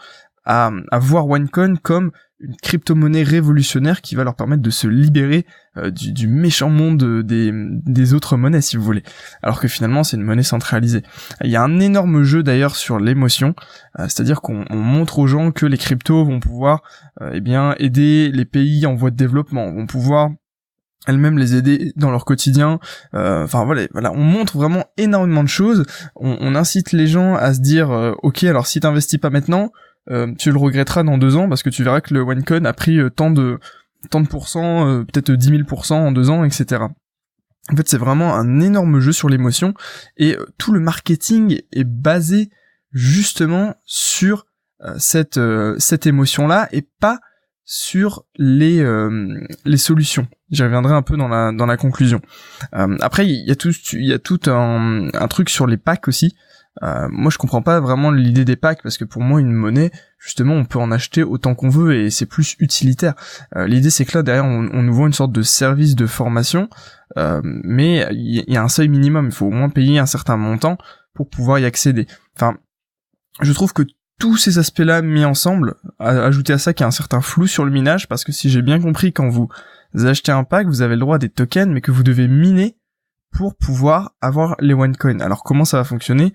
à, 0.47 0.71
à 0.91 0.99
voir 0.99 1.29
OneCon 1.29 1.77
comme 1.83 2.11
une 2.39 2.57
crypto-monnaie 2.57 3.23
révolutionnaire 3.23 4.03
qui 4.03 4.15
va 4.15 4.25
leur 4.25 4.35
permettre 4.35 4.63
de 4.63 4.71
se 4.71 4.87
libérer 4.87 5.47
euh, 5.79 5.91
du, 5.91 6.29
méchant 6.29 6.69
monde 6.69 7.23
des, 7.23 8.15
autres 8.15 8.37
monnaies, 8.37 8.61
si 8.61 8.77
vous 8.77 8.83
voulez. 8.83 9.03
Alors 9.43 9.61
que 9.61 9.69
finalement, 9.69 10.05
c'est 10.05 10.17
une 10.17 10.23
monnaie 10.23 10.43
centralisée. 10.43 11.03
Il 11.43 11.51
y 11.51 11.57
a 11.57 11.63
un 11.63 11.81
énorme 11.81 12.23
jeu 12.23 12.43
d'ailleurs 12.43 12.77
sur 12.77 12.99
l'émotion, 12.99 13.55
euh, 13.99 14.05
c'est-à-dire 14.05 14.43
qu'on 14.43 14.65
montre 14.71 15.19
aux 15.19 15.27
gens 15.27 15.51
que 15.51 15.65
les 15.65 15.79
cryptos 15.79 16.25
vont 16.25 16.41
pouvoir 16.41 16.83
euh, 17.23 17.31
eh 17.33 17.41
bien 17.41 17.75
aider 17.79 18.31
les 18.33 18.45
pays 18.45 18.85
en 18.87 18.95
voie 18.95 19.11
de 19.11 19.17
développement, 19.17 19.73
vont 19.73 19.87
pouvoir 19.87 20.31
elles-mêmes 21.07 21.39
les 21.39 21.55
aider 21.55 21.93
dans 21.97 22.11
leur 22.11 22.25
quotidien. 22.25 22.81
Enfin 23.13 23.65
voilà, 23.65 23.87
on 24.13 24.25
montre 24.25 24.57
vraiment 24.57 24.87
énormément 24.97 25.45
de 25.45 25.49
choses. 25.49 25.85
On, 26.17 26.37
on 26.41 26.57
incite 26.57 26.91
les 26.91 27.07
gens 27.07 27.35
à 27.35 27.55
se 27.55 27.61
dire, 27.61 27.91
ok, 28.25 28.43
alors 28.43 28.67
si 28.67 28.81
t'investis 28.81 29.21
pas 29.21 29.31
maintenant, 29.31 29.71
euh, 30.11 30.33
tu 30.39 30.53
le 30.53 30.59
regretteras 30.59 31.03
dans 31.03 31.19
deux 31.19 31.37
ans 31.37 31.49
parce 31.49 31.63
que 31.63 31.71
tu 31.71 31.83
verras 31.83 32.01
que 32.01 32.15
le 32.15 32.21
OneCon 32.21 32.65
a 32.65 32.73
pris 32.73 32.99
euh, 32.99 33.11
tant 33.11 33.31
de 33.31 33.59
tant 34.11 34.21
de 34.21 34.29
pourcents, 34.29 34.89
euh, 34.89 35.05
peut-être 35.05 35.33
10 35.33 35.49
000 35.49 35.63
en 35.91 36.13
deux 36.13 36.31
ans, 36.31 36.45
etc. 36.45 36.85
En 37.73 37.77
fait, 37.77 37.89
c'est 37.89 37.99
vraiment 37.99 38.37
un 38.37 38.61
énorme 38.61 39.01
jeu 39.01 39.11
sur 39.11 39.29
l'émotion 39.29 39.75
et 40.17 40.37
tout 40.59 40.73
le 40.73 40.79
marketing 40.79 41.61
est 41.73 41.85
basé 41.85 42.51
justement 42.93 43.75
sur 43.85 44.47
cette 44.99 45.41
cette 45.79 46.07
émotion-là 46.07 46.69
et 46.71 46.83
pas 46.83 47.19
sur 47.65 48.25
les 48.37 48.85
les 49.65 49.77
solutions. 49.79 50.29
J'y 50.51 50.63
reviendrai 50.63 50.95
un 50.95 51.03
peu 51.03 51.17
dans 51.17 51.27
la 51.27 51.51
dans 51.51 51.67
la 51.67 51.77
conclusion. 51.77 52.21
après, 52.71 53.27
il 53.27 53.45
y 53.45 53.51
a 53.51 53.57
tout 53.57 53.73
il 53.95 54.07
y 54.07 54.13
a 54.13 54.21
tout 54.21 54.39
un, 54.47 55.09
un 55.13 55.29
truc 55.29 55.51
sur 55.51 55.67
les 55.67 55.77
packs 55.77 56.07
aussi. 56.07 56.37
Euh, 56.83 57.09
moi, 57.11 57.31
je 57.31 57.39
comprends 57.39 57.63
pas 57.63 57.81
vraiment 57.81 58.11
l'idée 58.11 58.45
des 58.45 58.57
packs 58.57 58.83
parce 58.83 58.99
que 58.99 59.05
pour 59.05 59.23
moi, 59.23 59.41
une 59.41 59.53
monnaie, 59.53 59.91
justement, 60.19 60.55
on 60.55 60.65
peut 60.65 60.79
en 60.79 60.91
acheter 60.91 61.23
autant 61.23 61.55
qu'on 61.55 61.69
veut 61.69 61.97
et 61.97 62.11
c'est 62.11 62.27
plus 62.27 62.57
utilitaire. 62.59 63.15
Euh, 63.57 63.67
l'idée, 63.67 63.91
c'est 63.91 64.05
que 64.05 64.19
là, 64.19 64.23
derrière, 64.23 64.45
on, 64.45 64.61
nous 64.61 64.95
vend 64.95 65.07
une 65.07 65.13
sorte 65.13 65.33
de 65.33 65.43
service 65.43 65.95
de 65.95 66.07
formation, 66.07 66.69
euh, 67.17 67.41
mais 67.43 68.07
il 68.13 68.45
y, 68.47 68.57
a 68.57 68.63
un 68.63 68.69
seuil 68.69 68.89
minimum. 68.89 69.27
Il 69.27 69.33
faut 69.33 69.47
au 69.47 69.51
moins 69.51 69.71
payer 69.71 69.99
un 69.99 70.07
certain 70.07 70.37
montant 70.37 70.77
pour 71.15 71.31
pouvoir 71.31 71.59
y 71.59 71.65
accéder. 71.65 72.07
Enfin, 72.37 72.59
je 73.41 73.53
trouve 73.53 73.73
que 73.73 73.83
tous 74.19 74.37
ces 74.37 74.59
aspects-là 74.59 75.03
mis 75.03 75.25
ensemble, 75.25 75.75
ajouter 75.99 76.55
à 76.55 76.59
ça 76.59 76.73
qu'il 76.73 76.83
y 76.83 76.85
a 76.85 76.89
un 76.89 76.91
certain 76.91 77.21
flou 77.21 77.47
sur 77.47 77.65
le 77.65 77.71
minage, 77.71 78.09
parce 78.09 78.25
que 78.25 78.33
si 78.33 78.49
j'ai 78.49 78.63
bien 78.63 78.81
compris, 78.81 79.13
quand 79.13 79.29
vous 79.29 79.49
achetez 79.95 80.33
un 80.33 80.45
pack, 80.45 80.67
vous 80.67 80.83
avez 80.83 80.95
le 80.95 81.01
droit 81.01 81.17
à 81.17 81.19
des 81.19 81.29
tokens, 81.29 81.71
mais 81.71 81.81
que 81.81 81.91
vous 81.91 82.03
devez 82.03 82.29
miner 82.29 82.77
pour 83.31 83.57
pouvoir 83.57 84.15
avoir 84.21 84.57
les 84.61 84.75
OneCoin. 84.75 85.21
Alors 85.21 85.43
comment 85.43 85.65
ça 85.65 85.77
va 85.77 85.85
fonctionner? 85.85 86.33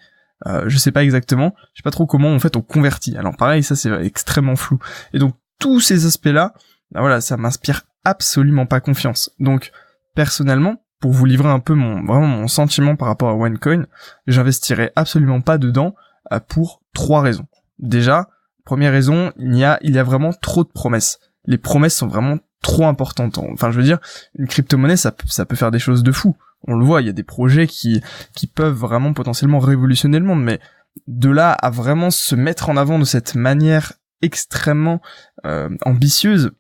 Euh, 0.47 0.63
je 0.67 0.77
sais 0.77 0.91
pas 0.91 1.03
exactement, 1.03 1.55
je 1.73 1.79
sais 1.79 1.83
pas 1.83 1.91
trop 1.91 2.05
comment 2.05 2.33
en 2.33 2.39
fait 2.39 2.55
on 2.55 2.61
convertit. 2.61 3.17
Alors 3.17 3.35
pareil, 3.35 3.63
ça 3.63 3.75
c'est 3.75 3.91
extrêmement 4.05 4.55
flou. 4.55 4.79
Et 5.13 5.19
donc 5.19 5.35
tous 5.59 5.79
ces 5.79 6.05
aspects-là, 6.05 6.53
bah 6.91 7.01
voilà, 7.01 7.21
ça 7.21 7.37
m'inspire 7.37 7.83
absolument 8.03 8.65
pas 8.65 8.79
confiance. 8.79 9.31
Donc 9.39 9.71
personnellement, 10.15 10.83
pour 10.99 11.11
vous 11.11 11.25
livrer 11.25 11.49
un 11.49 11.59
peu 11.59 11.73
mon 11.73 12.05
vraiment 12.05 12.27
mon 12.27 12.47
sentiment 12.47 12.95
par 12.95 13.07
rapport 13.07 13.29
à 13.29 13.35
OneCoin, 13.35 13.85
j'investirai 14.27 14.91
absolument 14.95 15.41
pas 15.41 15.57
dedans 15.57 15.95
euh, 16.31 16.39
pour 16.39 16.81
trois 16.93 17.21
raisons. 17.21 17.47
Déjà, 17.79 18.29
première 18.65 18.91
raison, 18.91 19.31
il 19.37 19.55
y 19.55 19.63
a 19.63 19.79
il 19.81 19.93
y 19.95 19.99
a 19.99 20.03
vraiment 20.03 20.33
trop 20.33 20.63
de 20.63 20.69
promesses. 20.69 21.19
Les 21.45 21.57
promesses 21.57 21.95
sont 21.95 22.07
vraiment 22.07 22.37
trop 22.61 22.85
importantes. 22.85 23.39
Enfin, 23.39 23.71
je 23.71 23.77
veux 23.77 23.83
dire, 23.83 23.97
une 24.37 24.47
crypto-monnaie, 24.47 24.97
ça, 24.97 25.11
ça 25.25 25.45
peut 25.45 25.55
faire 25.55 25.71
des 25.71 25.79
choses 25.79 26.03
de 26.03 26.11
fou 26.11 26.37
on 26.67 26.75
le 26.75 26.85
voit, 26.85 27.01
il 27.01 27.07
y 27.07 27.09
a 27.09 27.13
des 27.13 27.23
projets 27.23 27.67
qui, 27.67 28.01
qui 28.35 28.47
peuvent 28.47 28.75
vraiment 28.75 29.13
potentiellement 29.13 29.59
révolutionner 29.59 30.19
le 30.19 30.25
monde, 30.25 30.43
mais 30.43 30.59
de 31.07 31.29
là 31.29 31.51
à 31.51 31.69
vraiment 31.69 32.11
se 32.11 32.35
mettre 32.35 32.69
en 32.69 32.77
avant 32.77 32.99
de 32.99 33.05
cette 33.05 33.35
manière 33.35 33.93
extrêmement 34.21 35.01
euh, 35.45 35.69
ambitieuse, 35.83 36.51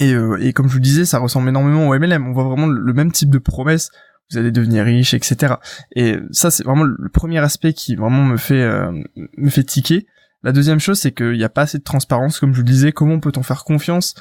et, 0.00 0.12
euh, 0.12 0.36
et 0.40 0.52
comme 0.52 0.68
je 0.68 0.74
vous 0.74 0.80
disais, 0.80 1.04
ça 1.04 1.18
ressemble 1.18 1.48
énormément 1.48 1.88
au 1.88 1.98
MLM, 1.98 2.26
on 2.26 2.32
voit 2.32 2.44
vraiment 2.44 2.66
le 2.66 2.92
même 2.92 3.12
type 3.12 3.30
de 3.30 3.38
promesses, 3.38 3.90
vous 4.30 4.38
allez 4.38 4.50
devenir 4.50 4.84
riche, 4.84 5.14
etc. 5.14 5.54
Et 5.94 6.18
ça, 6.30 6.50
c'est 6.50 6.64
vraiment 6.64 6.84
le 6.84 7.08
premier 7.08 7.38
aspect 7.38 7.72
qui 7.72 7.94
vraiment 7.94 8.24
me 8.24 8.36
fait, 8.36 8.62
euh, 8.62 8.90
me 9.36 9.50
fait 9.50 9.64
tiquer. 9.64 10.06
La 10.42 10.52
deuxième 10.52 10.80
chose, 10.80 10.98
c'est 10.98 11.12
qu'il 11.12 11.32
n'y 11.32 11.44
a 11.44 11.48
pas 11.48 11.62
assez 11.62 11.78
de 11.78 11.84
transparence, 11.84 12.40
comme 12.40 12.52
je 12.52 12.58
vous 12.58 12.64
disais, 12.64 12.92
comment 12.92 13.20
peut-on 13.20 13.42
faire 13.42 13.64
confiance 13.64 14.14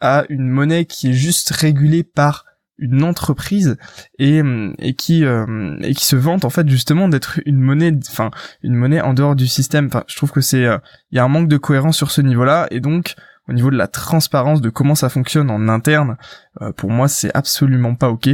à 0.00 0.24
une 0.28 0.48
monnaie 0.48 0.84
qui 0.84 1.10
est 1.10 1.14
juste 1.14 1.50
régulée 1.50 2.02
par 2.02 2.44
une 2.78 3.04
entreprise 3.04 3.76
et, 4.18 4.42
et 4.78 4.94
qui 4.94 5.24
euh, 5.24 5.76
et 5.80 5.94
qui 5.94 6.04
se 6.04 6.16
vante 6.16 6.44
en 6.44 6.50
fait 6.50 6.68
justement 6.68 7.08
d'être 7.08 7.40
une 7.46 7.58
monnaie 7.58 7.92
enfin 8.08 8.30
une 8.62 8.74
monnaie 8.74 9.00
en 9.00 9.14
dehors 9.14 9.36
du 9.36 9.46
système. 9.46 9.86
Enfin 9.86 10.04
je 10.06 10.16
trouve 10.16 10.32
que 10.32 10.40
c'est 10.40 10.66
euh, 10.66 10.78
il 11.10 11.16
y 11.16 11.18
a 11.18 11.24
un 11.24 11.28
manque 11.28 11.48
de 11.48 11.56
cohérence 11.56 11.96
sur 11.96 12.10
ce 12.10 12.20
niveau-là. 12.20 12.66
Et 12.70 12.80
donc 12.80 13.14
au 13.48 13.52
niveau 13.52 13.70
de 13.70 13.76
la 13.76 13.86
transparence 13.86 14.60
de 14.60 14.70
comment 14.70 14.94
ça 14.94 15.08
fonctionne 15.08 15.50
en 15.50 15.68
interne 15.68 16.16
euh, 16.60 16.72
pour 16.72 16.90
moi 16.90 17.08
c'est 17.08 17.34
absolument 17.34 17.94
pas 17.94 18.10
OK. 18.10 18.28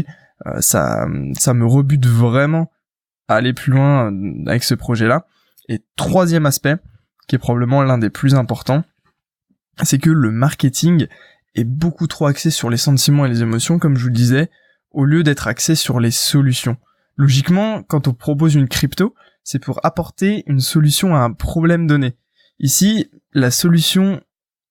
Ça 0.59 1.07
ça 1.35 1.55
me 1.55 1.65
rebute 1.65 2.05
vraiment 2.05 2.73
à 3.29 3.37
aller 3.37 3.53
plus 3.53 3.73
loin 3.73 4.13
avec 4.47 4.65
ce 4.65 4.75
projet-là. 4.75 5.27
Et 5.69 5.85
troisième 5.97 6.47
aspect 6.47 6.77
qui 7.29 7.37
est 7.37 7.39
probablement 7.39 7.83
l'un 7.83 7.99
des 7.99 8.11
plus 8.11 8.35
importants 8.35 8.83
c'est 9.85 9.99
que 9.99 10.11
le 10.11 10.31
marketing 10.31 11.07
est 11.55 11.65
beaucoup 11.65 12.07
trop 12.07 12.27
axé 12.27 12.51
sur 12.51 12.71
les 12.71 12.77
sentiments 12.77 13.27
et 13.27 13.29
les 13.29 13.43
émotions, 13.43 13.79
comme 13.79 13.97
je 13.97 14.03
vous 14.03 14.09
le 14.09 14.15
disais, 14.15 14.51
au 14.91 15.05
lieu 15.05 15.23
d'être 15.23 15.49
axé 15.49 15.75
sur 15.75 16.01
les 16.01 16.11
solutions. 16.11 16.77
Logiquement, 17.17 17.83
quand 17.83 18.09
on 18.09 18.15
propose 18.15 18.55
une 18.55 18.69
crypto, 18.69 19.15
c'est 19.45 19.59
pour 19.59 19.81
apporter 19.85 20.45
une 20.47 20.61
solution 20.61 21.15
à 21.15 21.21
un 21.21 21.33
problème 21.33 21.87
donné. 21.87 22.17
Ici, 22.59 23.11
la 23.33 23.51
solution, 23.51 24.21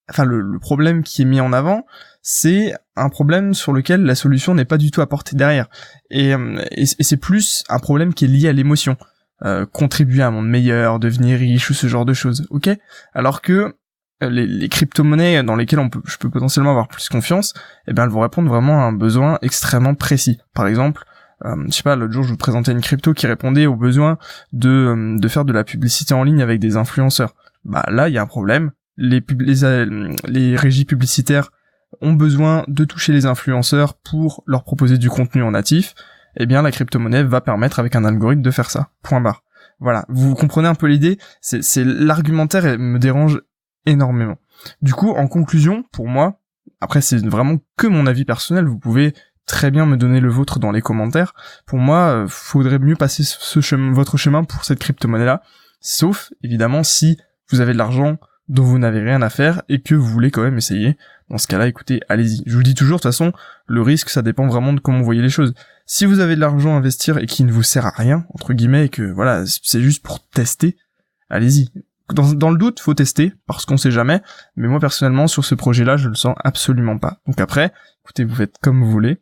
enfin 0.10 0.24
le, 0.26 0.60
problème 0.60 1.04
qui 1.04 1.22
est 1.22 1.26
mis 1.26 1.42
en 1.42 1.54
avant, 1.54 1.86
c'est 2.22 2.74
un 2.96 3.10
problème 3.10 3.54
sur 3.54 3.74
lequel 3.74 4.04
la 4.04 4.16
solution 4.16 4.56
n'est 4.56 4.66
pas 4.66 4.78
du 4.78 4.92
tout 4.92 5.02
apportée 5.02 5.36
derrière. 5.36 5.68
Et, 6.10 6.34
euh, 6.34 6.64
c'est 7.00 7.18
plus 7.18 7.64
un 7.70 7.80
problème 7.80 8.14
qui 8.14 8.26
est 8.26 8.30
lié 8.30 8.48
à 8.48 8.54
l'émotion. 8.54 8.98
Euh, 9.44 9.66
contribuer 9.66 10.22
à 10.22 10.28
un 10.28 10.32
monde 10.32 10.48
meilleur, 10.48 11.00
devenir 11.00 11.40
riche 11.40 11.72
ou 11.72 11.74
ce 11.74 11.88
genre 11.88 12.06
de 12.06 12.14
choses, 12.14 12.46
ok? 12.52 12.70
Alors 13.14 13.42
que 13.42 13.76
les, 14.30 14.46
les 14.46 14.70
crypto-monnaies 14.70 15.44
dans 15.44 15.56
lesquelles 15.56 15.80
on 15.80 15.90
peut, 15.90 16.01
je 16.06 16.18
peux 16.18 16.30
potentiellement 16.30 16.72
avoir 16.72 16.88
plus 16.88 17.10
confiance, 17.10 17.54
eh 17.88 17.94
bien 17.94 18.04
elles 18.04 18.10
vont 18.10 18.22
répondre 18.22 18.50
vraiment 18.50 18.82
à 18.82 18.84
un 18.84 18.94
besoin 18.94 19.38
extrêmement 19.42 19.96
précis. 19.96 20.40
Par 20.54 20.68
exemple, 20.68 21.04
euh, 21.46 21.56
je 21.68 21.72
sais 21.72 21.84
pas, 21.84 21.96
l'autre 21.96 22.13
jour 22.13 22.24
je 22.24 22.30
vous 22.30 22.38
présentais 22.38 22.72
une 22.72 22.82
crypto 22.82 23.13
qui 23.13 23.28
répondait 23.28 23.66
au 23.66 23.75
besoin 23.75 24.18
de, 24.54 24.70
euh, 24.70 25.18
de 25.20 25.28
faire 25.28 25.46
de 25.46 25.54
la 25.54 25.63
publicité 25.63 26.13
en 26.13 26.24
ligne 26.24 26.42
avec 26.42 26.60
des 26.60 26.78
influenceurs. 26.78 27.34
Bah 27.63 27.84
là, 27.90 28.10
il 28.10 28.13
y 28.13 28.18
a 28.18 28.22
un 28.22 28.28
problème. 28.28 28.72
Les, 28.98 29.24
les, 29.40 29.63
euh, 29.63 30.13
les 30.28 30.56
régies 30.56 30.86
publicitaires 30.86 31.50
ont 32.01 32.13
besoin 32.13 32.63
de 32.68 32.86
toucher 32.86 33.13
les 33.13 33.25
influenceurs 33.25 33.96
pour 33.96 34.44
leur 34.48 34.63
proposer 34.63 34.98
du 34.98 35.10
contenu 35.10 35.44
en 35.44 35.51
natif. 35.51 35.94
Eh 36.38 36.46
bien, 36.46 36.62
la 36.62 36.72
crypto-monnaie 36.72 37.24
va 37.24 37.42
permettre 37.42 37.80
avec 37.80 37.96
un 37.96 38.06
algorithme 38.06 38.42
de 38.42 38.51
faire 38.51 38.70
ça. 38.70 38.90
Point 39.04 39.22
barre. 39.22 39.44
Voilà, 39.80 40.06
vous 40.10 40.36
comprenez 40.36 40.68
un 40.68 40.75
peu 40.75 40.88
l'idée? 40.88 41.18
C'est 41.42 41.84
l'argumentaire 41.84 42.78
me 42.80 43.00
dérange 43.00 43.42
énormément. 43.86 44.38
Du 44.82 44.94
coup, 44.94 45.12
en 45.12 45.28
conclusion, 45.28 45.84
pour 45.92 46.08
moi, 46.08 46.40
après 46.80 47.02
c'est 47.02 47.26
vraiment 47.26 47.58
que 47.78 47.88
mon 47.88 48.08
avis 48.08 48.26
personnel, 48.26 48.66
vous 48.66 48.80
pouvez 48.80 49.14
très 49.46 49.72
bien 49.72 49.86
me 49.86 49.98
donner 49.98 50.20
le 50.20 50.30
vôtre 50.30 50.60
dans 50.60 50.72
les 50.72 50.82
commentaires. 50.82 51.34
Pour 51.66 51.80
moi, 51.80 52.10
euh, 52.10 52.28
faudrait 52.28 52.80
mieux 52.80 52.96
passer 52.96 53.24
votre 53.92 54.18
chemin 54.18 54.44
pour 54.44 54.64
cette 54.64 54.80
crypto-monnaie-là, 54.80 55.42
sauf 55.80 56.32
évidemment 56.44 56.84
si 56.84 57.18
vous 57.50 57.60
avez 57.60 57.74
de 57.74 57.78
l'argent 57.78 58.18
dont 58.48 58.64
vous 58.64 58.80
n'avez 58.80 59.02
rien 59.02 59.22
à 59.22 59.30
faire 59.30 59.62
et 59.70 59.82
que 59.82 59.96
vous 59.96 60.06
voulez 60.06 60.32
quand 60.32 60.44
même 60.44 60.58
essayer, 60.58 60.98
dans 61.32 61.38
ce 61.38 61.48
cas-là, 61.48 61.68
écoutez, 61.68 62.02
allez-y. 62.10 62.44
Je 62.46 62.58
vous 62.58 62.64
dis 62.64 62.76
toujours, 62.76 62.98
de 62.98 63.04
toute 63.04 63.10
façon, 63.10 63.32
le 63.66 63.82
risque, 63.82 64.10
ça 64.10 64.22
dépend 64.22 64.48
vraiment 64.48 64.74
de 64.74 64.82
comment 64.82 65.00
vous 65.00 65.06
voyez 65.06 65.22
les 65.22 65.30
choses. 65.30 65.54
Si 65.86 66.06
vous 66.06 66.20
avez 66.20 66.36
de 66.36 66.42
l'argent 66.42 66.74
à 66.74 66.78
investir 66.78 67.18
et 67.18 67.26
qui 67.26 67.46
ne 67.46 67.54
vous 67.54 67.64
sert 67.64 67.86
à 67.86 67.92
rien, 67.92 68.26
entre 68.34 68.52
guillemets, 68.54 68.88
et 68.88 68.90
que 68.90 69.04
voilà, 69.04 69.46
c'est 69.46 69.82
juste 69.82 70.04
pour 70.04 70.28
tester, 70.28 70.76
allez-y. 71.30 71.70
Dans, 72.13 72.51
le 72.51 72.58
doute, 72.58 72.80
faut 72.80 72.94
tester, 72.94 73.34
parce 73.48 73.65
qu'on 73.65 73.77
sait 73.77 73.91
jamais, 73.91 74.22
mais 74.56 74.68
moi 74.68 74.80
personnellement, 74.80 75.27
sur 75.27 75.46
ce 75.46 75.56
projet-là, 75.56 75.98
je 75.98 76.10
le 76.10 76.15
sens 76.15 76.36
absolument 76.44 76.98
pas. 76.98 77.20
Donc 77.27 77.39
après, 77.41 77.72
écoutez, 78.03 78.24
vous 78.24 78.36
faites 78.36 78.58
comme 78.62 78.84
vous 78.84 78.91
voulez. 78.91 79.22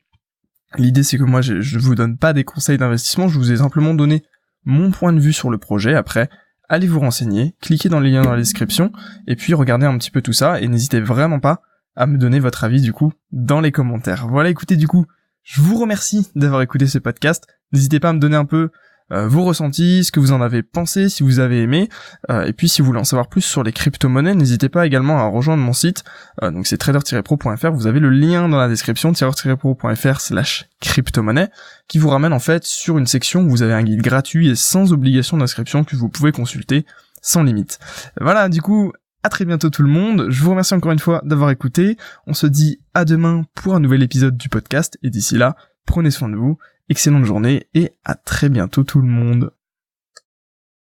L'idée, 0.77 1.03
c'est 1.03 1.17
que 1.17 1.24
moi, 1.24 1.41
je, 1.41 1.62
je 1.62 1.79
vous 1.79 1.96
donne 1.96 2.17
pas 2.17 2.34
des 2.34 2.43
conseils 2.43 2.77
d'investissement, 2.77 3.27
je 3.27 3.38
vous 3.38 3.51
ai 3.51 3.58
simplement 3.58 3.93
donné 3.93 4.24
mon 4.65 4.91
point 4.91 5.13
de 5.13 5.19
vue 5.19 5.34
sur 5.34 5.50
le 5.50 5.58
projet. 5.58 5.96
Après, 5.96 6.29
allez 6.69 6.88
vous 6.88 7.00
renseigner, 7.00 7.55
cliquez 7.62 7.89
dans 7.89 8.00
les 8.00 8.12
liens 8.12 8.22
dans 8.22 8.31
la 8.31 8.38
description, 8.38 8.91
et 9.27 9.36
puis 9.36 9.53
regardez 9.53 9.86
un 9.86 9.98
petit 9.98 10.12
peu 10.12 10.22
tout 10.22 10.34
ça, 10.34 10.62
et 10.62 10.67
n'hésitez 10.67 11.01
vraiment 11.01 11.39
pas 11.39 11.62
à 11.96 12.08
me 12.08 12.17
donner 12.17 12.39
votre 12.39 12.63
avis 12.63 12.81
du 12.81 12.93
coup 12.93 13.12
dans 13.31 13.60
les 13.60 13.72
commentaires. 13.72 14.27
Voilà, 14.27 14.50
écoutez 14.50 14.77
du 14.77 14.88
coup, 14.88 15.05
je 15.43 15.62
vous 15.62 15.79
remercie 15.79 16.29
d'avoir 16.36 16.62
écouté 16.62 16.88
ce 16.88 17.00
podcast. 17.00 17.48
N'hésitez 17.72 18.00
pas 18.00 18.10
à 18.10 18.13
me 18.13 18.19
donner 18.19 18.36
un 18.36 18.46
peu 18.46 18.69
vos 19.12 19.44
ressentis, 19.44 20.04
ce 20.04 20.12
que 20.12 20.20
vous 20.20 20.32
en 20.32 20.42
avez 20.42 20.63
pensé, 20.63 21.10
si 21.10 21.24
vous 21.24 21.39
avez 21.39 21.62
aimé. 21.62 21.89
Euh, 22.30 22.46
et 22.46 22.54
puis 22.54 22.70
si 22.70 22.82
vous 22.82 22.88
voulez 22.88 23.00
en 23.00 23.06
savoir 23.06 23.28
plus 23.28 23.42
sur 23.42 23.63
les 23.63 23.72
crypto-monnaies, 23.72 24.36
n'hésitez 24.36 24.70
pas 24.70 24.86
également 24.86 25.20
à 25.20 25.28
rejoindre 25.28 25.63
mon 25.63 25.74
site. 25.74 26.04
Euh, 26.44 26.51
donc 26.51 26.68
c'est 26.68 26.78
trader-pro.fr. 26.78 27.72
Vous 27.72 27.88
avez 27.88 28.00
le 28.00 28.10
lien 28.10 28.50
dans 28.50 28.58
la 28.58 28.68
description, 28.68 29.12
trader-pro.fr 29.13 30.22
slash 30.22 30.70
crypto-monnaie, 30.82 31.50
qui 31.88 31.98
vous 31.98 32.10
ramène 32.10 32.34
en 32.34 32.39
fait 32.39 32.66
sur 32.66 32.98
une 32.98 33.08
section 33.08 33.42
où 33.42 33.50
vous 33.50 33.63
avez 33.63 33.74
un 33.74 33.84
guide 33.84 34.01
gratuit 34.01 34.50
et 34.50 34.56
sans 34.56 34.94
obligation 34.94 35.38
d'inscription 35.38 35.84
que 35.84 35.96
vous 35.96 36.10
pouvez 36.10 36.32
consulter 36.32 36.86
sans 37.22 37.44
limite. 37.44 37.80
Voilà, 38.22 38.48
du 38.50 38.62
coup, 38.62 38.94
à 39.24 39.30
très 39.30 39.46
bientôt 39.46 39.70
tout 39.70 39.84
le 39.84 39.89
monde. 39.89 40.28
Je 40.30 40.44
vous 40.44 40.51
remercie 40.51 40.74
encore 40.74 40.92
une 40.92 41.00
fois 41.00 41.22
d'avoir 41.25 41.50
écouté. 41.50 41.98
On 42.28 42.34
se 42.34 42.48
dit 42.48 42.80
à 42.94 43.06
demain 43.06 43.44
pour 43.56 43.75
un 43.75 43.80
nouvel 43.80 44.04
épisode 44.04 44.38
du 44.38 44.50
podcast. 44.50 44.98
Et 45.04 45.10
d'ici 45.10 45.38
là, 45.38 45.56
prenez 45.86 46.12
soin 46.12 46.30
de 46.30 46.36
vous. 46.36 46.58
Excellente 46.89 47.25
journée 47.25 47.67
et 47.75 47.91
à 48.03 48.15
très 48.15 48.50
bientôt 48.50 48.84
tout 48.84 49.00
le 49.00 49.08
monde. 49.08 49.51